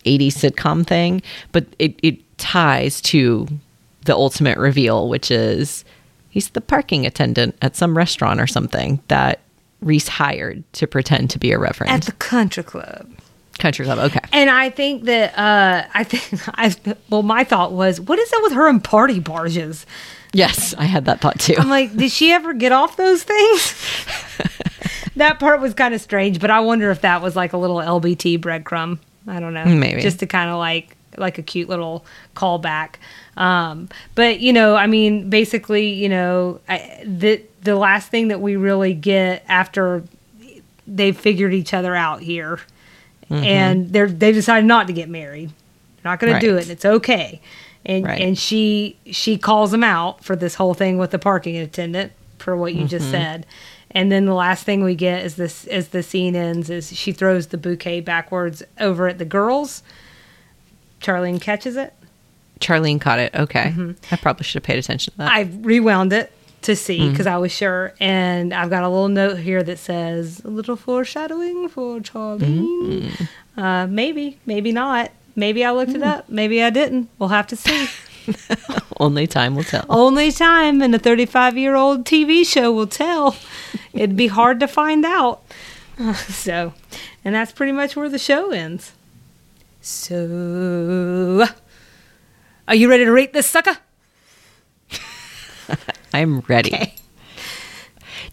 [0.07, 1.23] 80s sitcom thing,
[1.53, 3.47] but it it ties to
[4.07, 5.85] the ultimate reveal which is
[6.31, 9.41] he's the parking attendant at some restaurant or something that
[9.81, 11.93] Reese hired to pretend to be a reverend.
[11.93, 13.11] At the country club.
[13.59, 13.99] Country club.
[13.99, 14.21] Okay.
[14.33, 16.75] And I think that uh, I think I
[17.11, 19.85] well, my thought was, what is that with her and party barges?
[20.33, 21.57] Yes, I had that thought too.
[21.59, 23.75] I'm like, did she ever get off those things?
[25.17, 27.79] that part was kind of strange, but I wonder if that was like a little
[27.79, 28.99] LBT breadcrumb.
[29.27, 30.01] I don't know, Maybe.
[30.01, 32.05] just to kind of like like a cute little
[32.37, 32.95] callback.
[33.37, 38.41] Um, but you know, I mean, basically, you know, I, the the last thing that
[38.41, 40.05] we really get after
[40.87, 42.61] they've figured each other out here,
[43.31, 45.51] and they're they decided not to get married.
[46.03, 46.41] They're not going Right.
[46.41, 46.63] to do it.
[46.63, 47.41] and It's okay.
[47.85, 48.21] And Right.
[48.21, 52.57] and she she calls him out for this whole thing with the parking attendant for
[52.57, 53.47] what you just said.
[53.93, 57.13] And then the last thing we get is this as the scene ends is she
[57.13, 59.83] throws the bouquet backwards over at the girls.
[61.01, 61.93] Charlene catches it.
[62.61, 63.35] Charlene caught it.
[63.35, 63.73] Okay.
[63.77, 63.93] Mm-hmm.
[64.13, 65.33] I probably should have paid attention to that.
[65.33, 66.31] I rewound it
[66.63, 67.11] to see Mm.
[67.13, 70.77] because I was sure, and I've got a little note here that says a little
[70.77, 73.09] foreshadowing for Charlene.
[73.09, 73.61] Mm-hmm.
[73.61, 75.11] Uh, maybe, maybe not.
[75.37, 75.75] Maybe I Mm.
[75.77, 76.29] looked it up.
[76.29, 77.09] Maybe I didn't.
[77.19, 77.89] We'll have to see.
[79.01, 79.87] Only time will tell.
[79.89, 83.37] Only time in a 35 year old TV show will tell.
[83.95, 85.43] It'd be hard to find out.
[86.29, 86.73] So,
[87.25, 88.93] and that's pretty much where the show ends.
[89.81, 91.47] So,
[92.69, 93.77] are you ready to rate this sucker?
[96.13, 96.75] I'm ready.
[96.75, 96.95] Okay.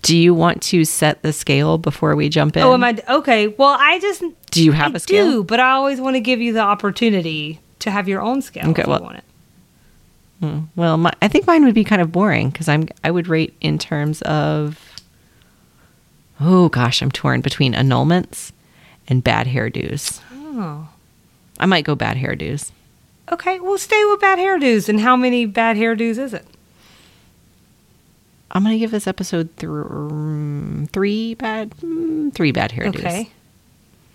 [0.01, 2.63] Do you want to set the scale before we jump in?
[2.63, 3.47] Oh, am I okay?
[3.47, 5.31] Well, I just Do you have I a scale?
[5.31, 8.69] do, but I always want to give you the opportunity to have your own scale.
[8.69, 9.23] Okay, if well- you want it.
[10.39, 13.27] Hmm, well, my, I think mine would be kind of boring because I'm I would
[13.27, 14.79] rate in terms of
[16.39, 18.51] oh gosh, I'm torn between annulments
[19.07, 20.21] and bad hairdos.
[20.31, 20.89] Oh,
[21.59, 22.71] I might go bad hairdos.
[23.31, 23.59] okay.
[23.59, 24.87] Well, stay with bad hairdos.
[24.89, 26.45] And how many bad hairdos is it?
[28.51, 31.73] I'm gonna give this episode th- three bad
[32.33, 32.99] three bad hairdos.
[32.99, 33.29] Okay.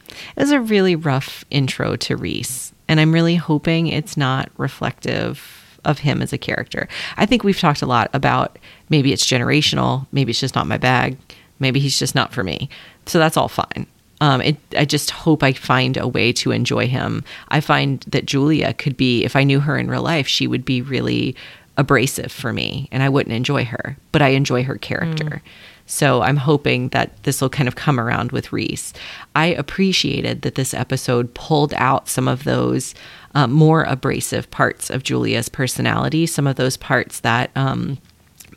[0.09, 5.79] It was a really rough intro to Reese, and I'm really hoping it's not reflective
[5.85, 6.89] of him as a character.
[7.17, 10.79] I think we've talked a lot about maybe it's generational, maybe it's just not my
[10.79, 11.17] bag,
[11.59, 12.69] maybe he's just not for me.
[13.07, 13.87] So that's all fine.
[14.23, 17.25] Um, it, I just hope I find a way to enjoy him.
[17.49, 20.65] I find that Julia could be, if I knew her in real life, she would
[20.65, 21.35] be really
[21.77, 25.25] abrasive for me and I wouldn't enjoy her, but I enjoy her character.
[25.25, 25.41] Mm.
[25.87, 28.93] So I'm hoping that this will kind of come around with Reese.
[29.35, 32.95] I appreciated that this episode pulled out some of those
[33.35, 37.99] um, more abrasive parts of Julia's personality, some of those parts that um,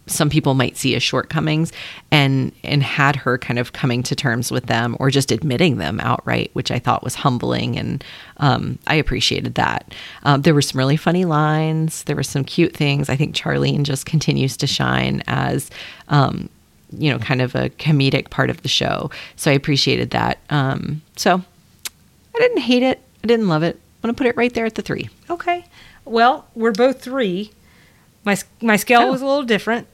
[0.08, 1.72] some people might see as shortcomings
[2.12, 5.99] and and had her kind of coming to terms with them or just admitting them
[6.01, 8.03] outright which i thought was humbling and
[8.38, 9.93] um, i appreciated that.
[10.24, 12.03] Um, there were some really funny lines.
[12.03, 13.10] There were some cute things.
[13.10, 15.70] I think charlene just continues to shine as
[16.08, 16.49] um,
[16.91, 19.10] you know kind of a comedic part of the show.
[19.36, 20.39] So i appreciated that.
[20.49, 21.43] Um, so
[22.36, 23.01] i didn't hate it.
[23.24, 23.76] I didn't love it.
[23.76, 25.10] I'm gonna put it right there at the three.
[25.30, 25.66] Okay.
[26.03, 27.51] Well we're both three.
[28.24, 29.12] My my scale oh.
[29.12, 29.88] was a little different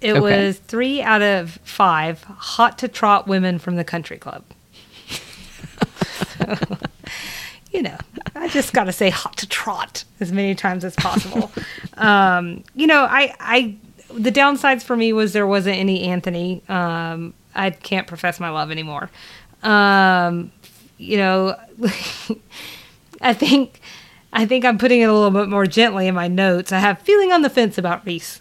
[0.00, 0.46] it okay.
[0.46, 4.44] was three out of five hot to trot women from the country club.
[6.38, 6.78] so,
[7.70, 7.98] you know,
[8.34, 11.52] I just got to say hot to trot as many times as possible.
[11.94, 13.76] um, you know, I, I,
[14.12, 16.62] the downsides for me was there wasn't any Anthony.
[16.68, 19.10] Um, I can't profess my love anymore.
[19.62, 20.50] Um,
[20.96, 21.56] you know,
[23.20, 23.80] I think,
[24.32, 26.72] I think I'm putting it a little bit more gently in my notes.
[26.72, 28.40] I have feeling on the fence about Reese.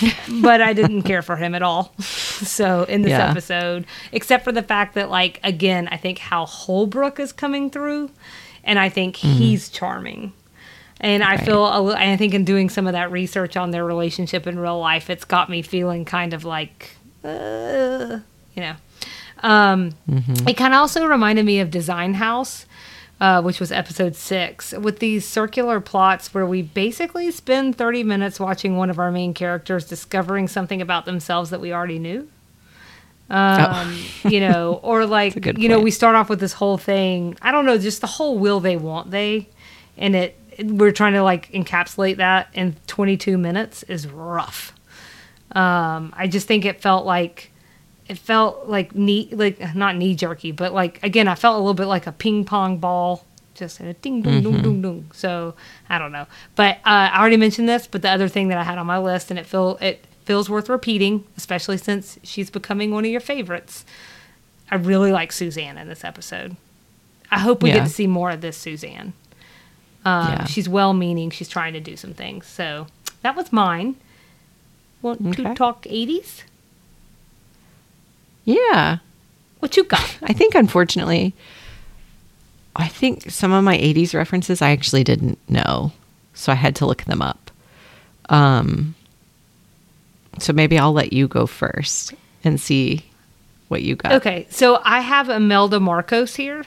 [0.42, 1.92] but I didn't care for him at all.
[2.00, 3.30] So in this yeah.
[3.30, 8.10] episode, except for the fact that, like, again, I think Hal Holbrook is coming through,
[8.64, 9.32] and I think mm.
[9.34, 10.32] he's charming.
[11.00, 11.40] And right.
[11.40, 14.78] I feel, I think, in doing some of that research on their relationship in real
[14.78, 16.90] life, it's got me feeling kind of like,
[17.24, 18.20] uh,
[18.54, 18.76] you know.
[19.42, 20.48] Um, mm-hmm.
[20.48, 22.66] It kind of also reminded me of Design House
[23.22, 28.40] uh, which was episode six, with these circular plots where we basically spend 30 minutes
[28.40, 32.28] watching one of our main characters discovering something about themselves that we already knew.
[33.30, 34.28] Um, oh.
[34.28, 35.60] you know, or like, you point.
[35.60, 37.38] know, we start off with this whole thing.
[37.40, 39.48] I don't know, just the whole will they, won't they?
[39.96, 44.72] And it, we're trying to like encapsulate that in 22 minutes is rough.
[45.52, 47.51] Um, I just think it felt like
[48.08, 51.74] it felt like knee like not knee jerky, but like again, I felt a little
[51.74, 53.24] bit like a ping pong ball,
[53.54, 54.52] just a ding dong mm-hmm.
[54.52, 55.10] dong dong dong.
[55.14, 55.54] So
[55.88, 56.26] I don't know,
[56.56, 57.86] but uh, I already mentioned this.
[57.86, 60.50] But the other thing that I had on my list, and it feel it feels
[60.50, 63.84] worth repeating, especially since she's becoming one of your favorites.
[64.70, 66.56] I really like Suzanne in this episode.
[67.30, 67.78] I hope we yeah.
[67.78, 69.12] get to see more of this Suzanne.
[70.04, 70.44] Um, yeah.
[70.46, 71.30] She's well meaning.
[71.30, 72.46] She's trying to do some things.
[72.46, 72.86] So
[73.22, 73.96] that was mine.
[75.02, 75.42] Want okay.
[75.42, 76.42] to talk 80s?
[78.44, 78.98] Yeah.
[79.60, 80.18] What you got?
[80.22, 81.34] I think, unfortunately,
[82.74, 85.92] I think some of my 80s references I actually didn't know.
[86.34, 87.50] So I had to look them up.
[88.28, 88.94] Um,
[90.38, 93.04] so maybe I'll let you go first and see
[93.68, 94.12] what you got.
[94.12, 94.46] Okay.
[94.50, 96.64] So I have Imelda Marcos here.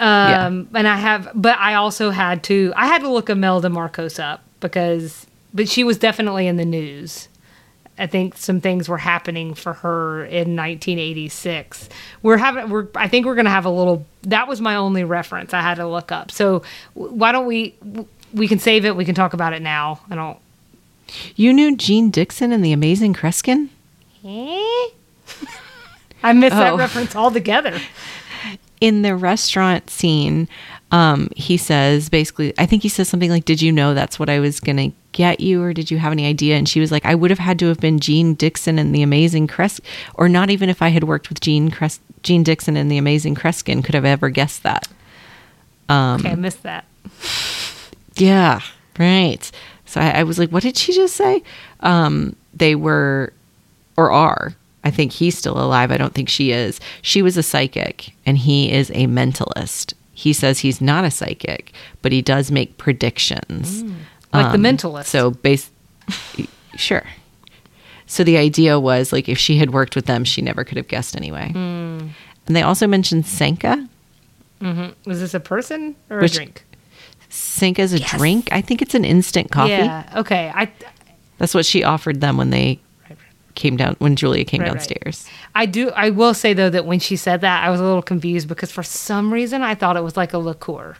[0.00, 0.78] Um, yeah.
[0.78, 4.44] and I have, but I also had to, I had to look Imelda Marcos up
[4.60, 7.27] because, but she was definitely in the news.
[7.98, 11.88] I think some things were happening for her in 1986.
[12.22, 15.04] We're having we're I think we're going to have a little that was my only
[15.04, 16.30] reference I had to look up.
[16.30, 16.62] So
[16.94, 17.74] why don't we
[18.32, 20.00] we can save it, we can talk about it now.
[20.10, 20.38] I don't
[21.36, 23.68] You knew Jeane Dixon and the Amazing Kreskin?
[24.24, 24.88] Eh?
[26.22, 26.60] I missed oh.
[26.60, 27.78] that reference altogether.
[28.80, 30.48] In the restaurant scene,
[30.92, 34.30] um, he says basically, I think he says something like, Did you know that's what
[34.30, 36.56] I was going to get you, or did you have any idea?
[36.56, 39.02] And she was like, I would have had to have been Jeane Dixon and the
[39.02, 39.80] Amazing Crest,
[40.14, 43.34] or not even if I had worked with Jeane, Crest- Jeane Dixon and the Amazing
[43.34, 44.86] Kreskin could have ever guessed that.
[45.88, 46.84] Um, okay, I missed that.
[48.14, 48.60] Yeah,
[48.96, 49.50] right.
[49.86, 51.42] So I, I was like, What did she just say?
[51.80, 53.32] Um, they were,
[53.96, 54.54] or are,
[54.84, 55.90] I think he's still alive.
[55.90, 56.78] I don't think she is.
[57.02, 59.94] She was a psychic and he is a mentalist.
[60.12, 63.82] He says he's not a psychic, but he does make predictions.
[63.82, 63.94] Mm,
[64.32, 65.06] like um, the mentalist.
[65.06, 65.70] So base
[66.76, 67.04] sure.
[68.06, 70.88] So the idea was like if she had worked with them, she never could have
[70.88, 71.52] guessed anyway.
[71.54, 72.10] Mm.
[72.46, 73.86] And they also mentioned Sanka.
[74.60, 75.08] Mm-hmm.
[75.08, 76.64] Was this a person or Which, a drink?
[77.28, 78.16] Sanka is a yes.
[78.16, 78.48] drink.
[78.50, 79.70] I think it's an instant coffee.
[79.70, 80.10] Yeah.
[80.16, 80.50] Okay.
[80.54, 80.70] I.
[81.36, 82.80] That's what she offered them when they
[83.54, 85.24] came down when Julia came right, downstairs.
[85.26, 85.62] Right.
[85.62, 85.90] I do.
[85.90, 88.72] I will say though that when she said that, I was a little confused because
[88.72, 90.96] for some reason I thought it was like a liqueur.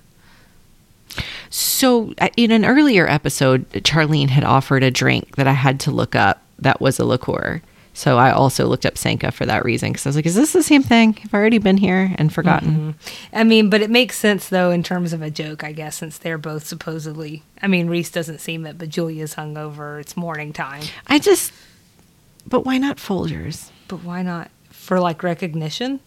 [1.50, 5.90] So uh, in an earlier episode, Charlene had offered a drink that I had to
[5.90, 7.62] look up that was a liqueur.
[7.94, 10.52] So I also looked up Sanka for that reason because I was like, is this
[10.52, 11.18] the same thing?
[11.24, 12.94] I've I already been here and forgotten?
[13.32, 16.16] I mean, but it makes sense though in terms of a joke, I guess, since
[16.16, 17.42] they're both supposedly.
[17.60, 20.00] I mean, Reese doesn't seem it, but Julia's hungover.
[20.00, 20.84] It's morning time.
[21.08, 21.52] I just,
[22.46, 23.70] but why not Folgers?
[23.88, 25.98] But why not for like recognition?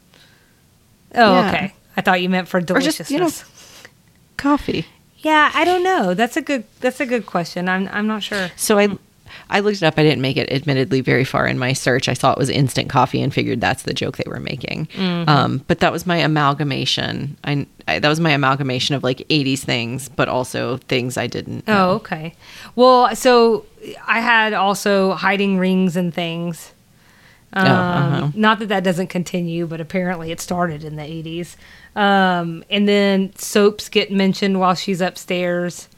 [1.13, 1.49] Oh, Yeah.
[1.49, 1.73] okay.
[1.97, 3.09] I thought you meant for Or deliciousness.
[3.09, 3.29] just, you know,
[4.41, 4.85] coffee.
[5.19, 6.13] yeah, I don't know.
[6.13, 6.63] That's a good.
[6.81, 7.69] That's a good question.
[7.69, 7.87] I'm.
[7.91, 8.49] I'm not sure.
[8.55, 8.97] So I,
[9.49, 9.93] I looked it up.
[9.97, 12.09] I didn't make it admittedly very far in my search.
[12.09, 14.87] I saw it was instant coffee and figured that's the joke they were making.
[15.27, 17.37] Um, but that was my amalgamation.
[17.43, 21.65] I, I that was my amalgamation of like '80s things, but also things I didn't.
[21.67, 22.33] Oh, okay.
[22.75, 23.65] Well, so
[24.07, 26.71] I had also hiding rings and things.
[27.53, 28.31] Um, uh-huh.
[28.35, 31.55] Not that that doesn't continue, but apparently it started in the 80s.
[31.95, 35.89] Um, and then soaps get mentioned while she's upstairs.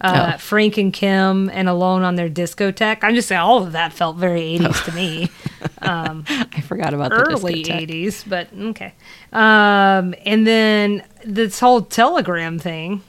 [0.00, 0.38] Uh, Oh.
[0.38, 2.98] Frank and Kim and Alone on their discotheque.
[3.02, 5.30] I'm just saying, all of that felt very 80s to me.
[5.82, 7.88] Um, I forgot about the early discotheque.
[7.88, 8.94] 80s, but okay.
[9.32, 13.02] Um, and then this whole telegram thing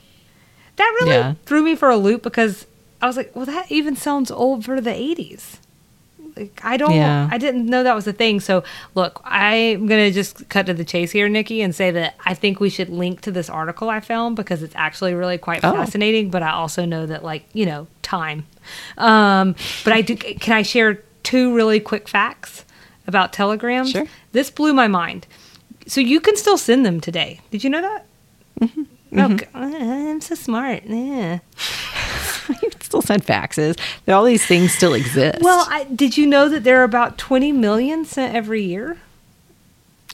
[0.74, 1.34] that really Yeah.
[1.46, 2.66] threw me for a loop because
[3.00, 5.58] I was like, well, that even sounds old for the 80s.
[6.62, 7.28] I don't, Yeah.
[7.30, 8.40] I didn't know that was a thing.
[8.40, 8.62] So,
[8.94, 12.34] look, I'm going to just cut to the chase here, Nikki, and say that I
[12.34, 15.72] think we should link to this article I found because it's actually really quite Oh.
[15.74, 16.30] fascinating.
[16.30, 18.46] But I also know that, like, you know, time.
[18.98, 22.64] Um, but I do, can I share two really quick facts
[23.06, 23.90] about telegrams?
[23.90, 24.06] Sure.
[24.32, 25.26] This blew my mind.
[25.86, 27.40] So, you can still send them today.
[27.50, 28.06] Did you know that?
[29.12, 29.48] Okay.
[29.54, 30.84] I'm so smart.
[30.84, 31.40] Yeah.
[32.62, 33.78] you still send faxes.
[34.04, 35.40] That all these things still exist.
[35.42, 38.98] Well, I, did you know that there are about 20 million sent every year?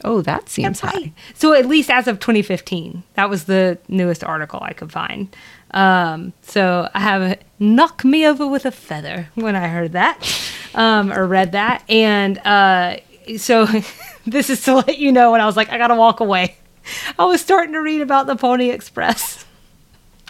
[0.05, 1.13] oh, that seems That's high.
[1.35, 5.35] So at least as of 2015, that was the newest article I could find.
[5.73, 10.51] Um, so I have a knock me over with a feather when I heard that
[10.75, 12.99] um, or read that, and uh,
[13.37, 13.67] so
[14.27, 16.57] this is to let you know when I was like, I gotta walk away.
[17.19, 19.45] I was starting to read about the Pony Express.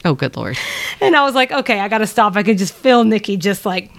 [0.05, 0.57] Oh, good lord.
[1.01, 2.37] And I was like, okay, I got to stop.
[2.37, 3.91] I could just feel Nikki just like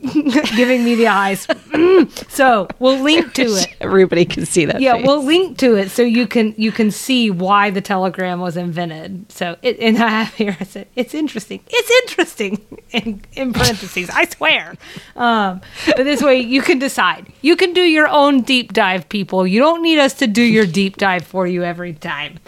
[0.56, 1.46] giving me the eyes.
[2.28, 3.74] so we'll link to it.
[3.80, 4.80] Everybody can see that.
[4.80, 5.06] Yeah, face.
[5.06, 9.30] we'll link to it so you can you can see why the telegram was invented.
[9.30, 11.60] So it, and I have here I said it's interesting.
[11.68, 14.10] It's interesting in, in parentheses.
[14.10, 14.74] I swear.
[15.16, 17.32] Um, but this way you can decide.
[17.42, 19.46] You can do your own deep dive, people.
[19.46, 22.38] You don't need us to do your deep dive for you every time.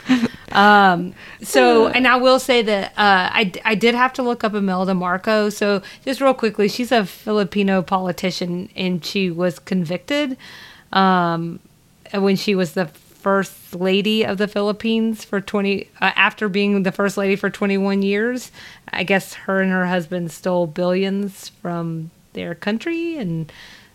[0.53, 4.55] Um, so, and I will say that uh, I, I did have to look up
[4.55, 5.51] Imelda Marco.
[5.51, 7.05] So, just real quickly, she's a
[7.37, 10.39] Filipino politician and she was convicted
[10.91, 11.61] um,
[12.15, 16.93] when she was the first lady of the Philippines for 20, uh, after being the
[16.93, 18.51] first lady for 21 years.
[18.91, 23.53] I guess her and her husband stole billions from their country and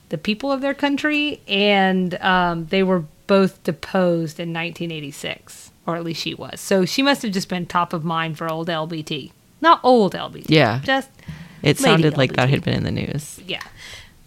[0.10, 1.42] the people of their country.
[1.48, 6.60] And um, they were both deposed in 1986, or at least she was.
[6.60, 9.32] So she must have just been top of mind for old LBT.
[9.62, 10.46] Not old LBT.
[10.50, 10.80] Yeah.
[10.84, 11.10] Just,
[11.64, 13.40] It Lady sounded like that had been in the news.
[13.46, 13.62] yeah.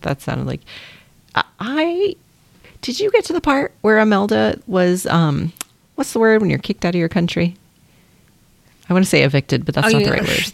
[0.03, 0.61] That sounded like
[1.59, 2.17] I-
[2.83, 5.53] did you get to the part where Imelda was um
[5.95, 7.57] what's the word when you're kicked out of your country?
[8.89, 10.07] I want to say evicted, but that's Oh, not yeah.
[10.07, 10.53] the right word.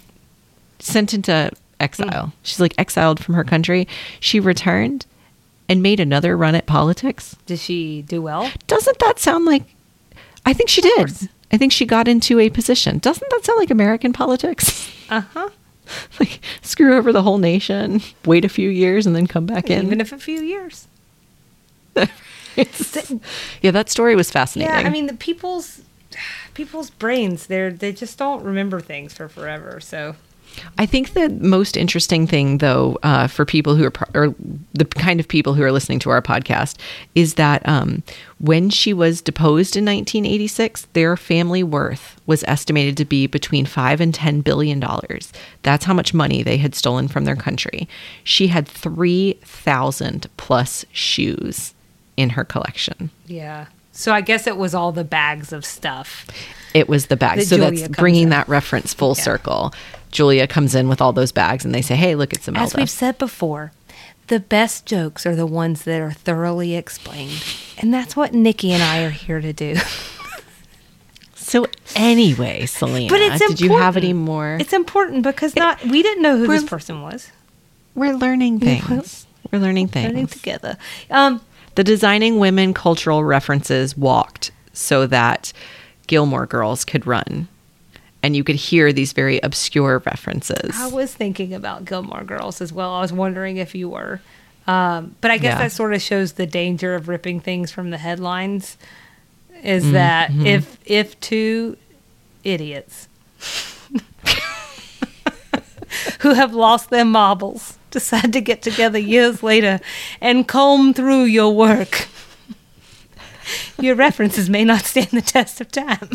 [0.78, 1.50] Sent into
[1.80, 2.32] exile.
[2.42, 3.88] She's like exiled from her country.
[4.20, 5.06] She returned
[5.68, 7.36] and made another run at politics.
[7.46, 8.50] Did she do well?
[8.68, 9.64] Doesn't that sound like
[10.46, 11.28] I think she did.
[11.52, 12.98] I think she got into a position.
[12.98, 14.88] Doesn't that sound like American politics?
[15.10, 15.48] Uh huh.
[16.20, 19.84] like screw over the whole nation, wait a few years and then come back in.
[19.86, 20.86] Even if a few years.
[22.56, 23.12] It's-
[23.62, 24.74] yeah, that story was fascinating.
[24.74, 25.82] Yeah, I mean the people's
[26.54, 29.80] people's brains they're they just don't remember things for forever.
[29.80, 30.16] So
[30.78, 34.34] I think the most interesting thing, though, uh, for people who are pro- or
[34.72, 36.76] the kind of people who are listening to our podcast,
[37.14, 38.02] is that um,
[38.38, 44.00] when she was deposed in 1986, their family worth was estimated to be between five
[44.00, 45.32] and ten billion dollars.
[45.62, 47.88] That's how much money they had stolen from their country.
[48.24, 51.74] She had three thousand plus shoes
[52.16, 53.10] in her collection.
[53.26, 53.66] yeah.
[53.92, 56.26] So I guess it was all the bags of stuff.
[56.72, 57.48] It was the bags.
[57.50, 58.28] That so Julia that's bringing in.
[58.30, 59.22] that reference full Yeah.
[59.24, 59.74] circle.
[60.10, 62.74] Julia comes in with all those bags, and they say, "Hey, look, it's Imelda." As
[62.74, 63.72] we've said before,
[64.26, 67.42] the best jokes are the ones that are thoroughly explained.
[67.78, 69.76] And that's what Nikki and I are here to do.
[71.34, 74.04] So anyway, Selena, But it's did you have important.
[74.04, 74.56] any more?
[74.60, 77.30] It's important because not we didn't know who We're- this person was.
[77.96, 79.26] We're learning things.
[79.50, 80.06] We're learning things.
[80.12, 80.76] Learning together.
[81.10, 81.40] Um
[81.74, 85.52] The designing women cultural references walked so that
[86.06, 87.48] Gilmore Girls could run,
[88.22, 90.72] and you could hear these very obscure references.
[90.74, 92.92] I was thinking about Gilmore Girls as well.
[92.94, 94.20] I was wondering if you were.
[94.66, 95.58] Um, but I guess Yeah.
[95.58, 98.76] that sort of shows the danger of ripping things from the headlines.
[99.62, 101.76] Is that if if two
[102.44, 103.08] idiots
[106.20, 109.80] who have lost their marbles decide to get together years later
[110.20, 112.06] and comb through your work,
[113.80, 116.10] your references may not stand the test of time.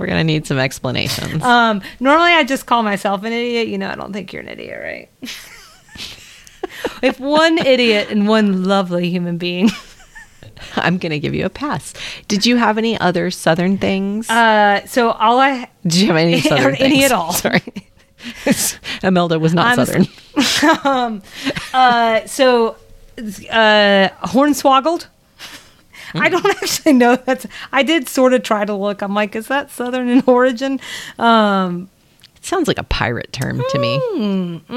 [0.00, 1.42] We're gonna need some explanations.
[1.42, 3.68] Um, normally, I just call myself an idiot.
[3.68, 5.10] You know, I don't think you're an idiot, right?
[7.02, 9.68] if one idiot and one lovely human being.
[10.76, 11.92] I'm gonna give you a pass.
[12.28, 14.28] Did you have any other Southern things?
[14.28, 17.04] Uh, so all I Did you have any Southern or any things?
[17.04, 17.32] at all.
[17.32, 17.62] Sorry,
[19.02, 21.22] Imelda was not I'm Southern.
[21.74, 22.76] uh, so
[23.50, 25.06] uh, hornswoggled.
[26.14, 27.46] I don't actually know that's.
[27.72, 29.02] I did sort of try to look.
[29.02, 30.80] I'm like, is that Southern in origin?
[31.18, 31.88] Um,
[32.36, 34.00] It sounds like a pirate term to me.
[34.14, 34.74] Mm-hmm.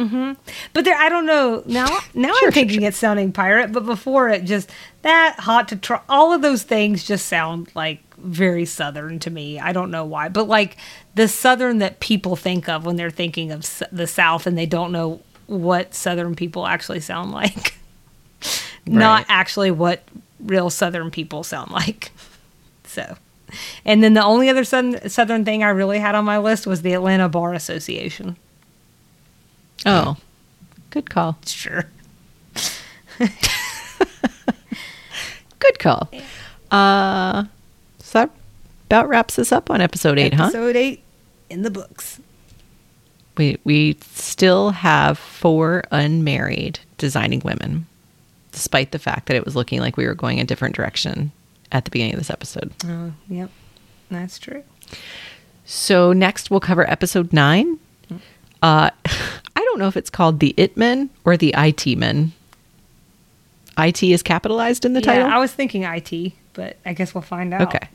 [0.00, 0.32] mm-hmm.
[0.72, 1.62] But there, I don't know.
[1.66, 4.70] Now, now Sure, I'm thinking it's sounding pirate, but before it just
[5.02, 6.00] that hot to try.
[6.08, 9.60] All of those things just sound like very southern to me.
[9.60, 10.76] I don't know why, but like
[11.14, 14.92] the southern that people think of when they're thinking of the South, and they don't
[14.92, 17.74] know what southern people actually sound like.
[18.86, 20.02] Not actually what
[20.40, 22.12] real southern people sound like.
[22.86, 23.16] So.
[23.84, 26.82] And then the only other southern, southern thing I really had on my list was
[26.82, 28.36] the Atlanta Bar Association.
[29.84, 30.16] Oh,
[30.90, 31.36] good call.
[31.44, 31.86] Sure.
[35.64, 36.10] Good call.
[36.70, 37.44] Uh,
[37.98, 38.30] so that
[38.86, 40.44] about wraps us up on episode eight, huh?
[40.44, 41.02] Episode eight
[41.48, 42.20] in the books.
[43.38, 47.86] We we still have four unmarried designing women,
[48.54, 51.32] despite the fact that it was looking like we were going a different direction
[51.72, 52.72] at the beginning of this episode.
[52.86, 53.50] Oh, yep.
[54.10, 54.62] That's true.
[55.64, 57.78] So next we'll cover episode nine.
[58.62, 62.32] Uh, I don't know if it's called the It Men or the IT Men.
[63.76, 65.26] IT is capitalized in the yeah, title.
[65.26, 67.74] I was thinking IT, but I guess we'll find out.
[67.74, 67.88] Okay.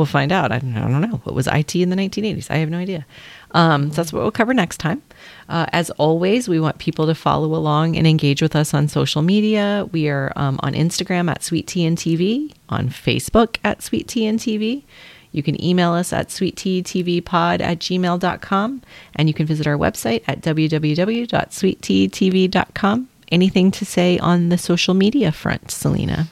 [0.00, 0.50] We'll find out.
[0.50, 1.20] I don't, I don't know.
[1.24, 2.50] What was IT in the 1980s?
[2.50, 3.04] I have no idea.
[3.50, 5.02] Um, so that's what we'll cover next time.
[5.46, 9.20] Uh, as always, we want people to follow along and engage with us on social
[9.20, 9.86] media.
[9.92, 14.24] We are um, on Instagram at Sweet Tea and TV, on Facebook at Sweet Tea
[14.24, 14.84] and TV.
[15.32, 18.82] You can email us at sweetteatvpod at gmail.com,
[19.16, 23.08] and you can visit our website at www.sweetteatv.com.
[23.30, 26.28] Anything to say on the social media front, Selena?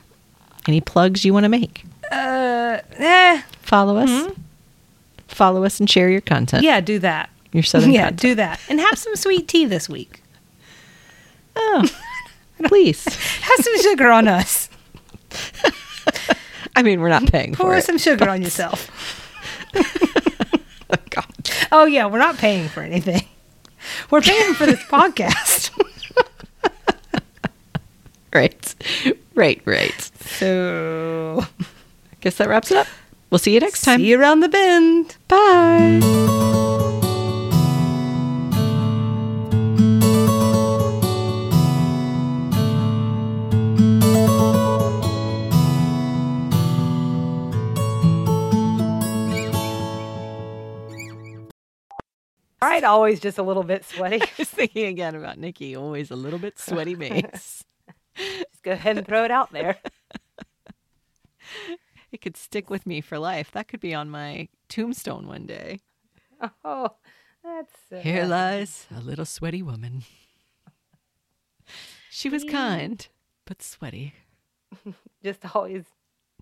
[0.66, 1.84] Any plugs you want to make?
[2.11, 3.42] Uh, eh.
[3.62, 4.32] follow us
[5.26, 7.28] follow us and share your content Yeah, do that.
[7.52, 8.61] your southern yeah, content do that.
[8.68, 10.22] And have some sweet tea this week.
[11.56, 11.86] oh
[12.64, 13.04] please
[13.42, 14.68] Have some sugar on us.
[16.76, 17.64] i mean we're not paying for it.
[17.64, 18.90] Pour some sugar on yourself.
[21.11, 21.50] God.
[21.70, 23.22] Oh, yeah, we're not paying for anything.
[24.11, 25.70] We're paying for this podcast.
[28.32, 28.74] right
[29.34, 31.44] right right So,
[32.28, 32.86] guess that wraps it up
[33.30, 35.16] we'll see you next time see you around the bend.
[35.28, 35.98] bye
[52.60, 54.20] All right, always just a little bit sweaty.
[54.22, 57.64] I was thinking again about Nikki, always a little bit sweaty mace.
[58.16, 59.78] Just go ahead and throw it out there.
[62.12, 63.50] it could stick with me for life.
[63.52, 65.80] That could be on my tombstone one day.
[66.64, 66.90] Oh,
[67.42, 70.04] that's uh, Here lies a little sweaty woman.
[72.11, 73.06] She was kind,
[73.44, 74.14] but sweaty.
[75.22, 75.84] just always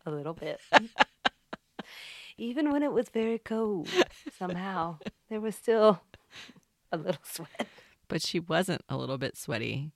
[0.05, 0.61] a little bit.
[2.39, 3.89] Even when it was very cold,
[4.39, 4.99] somehow
[5.29, 6.01] there was still
[6.93, 7.67] a little sweat.
[8.09, 9.91] But she wasn't a little bit sweaty.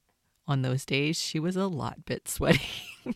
[0.47, 2.61] On those days, she was a lot bit sweaty.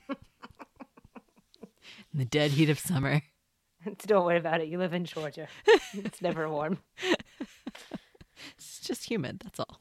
[2.15, 3.23] In the dead heat of summer.
[4.07, 4.69] Don't worry about it.
[4.69, 5.49] You live in Georgia.
[5.93, 6.79] It's never warm.
[8.59, 9.81] It's just humid, that's all.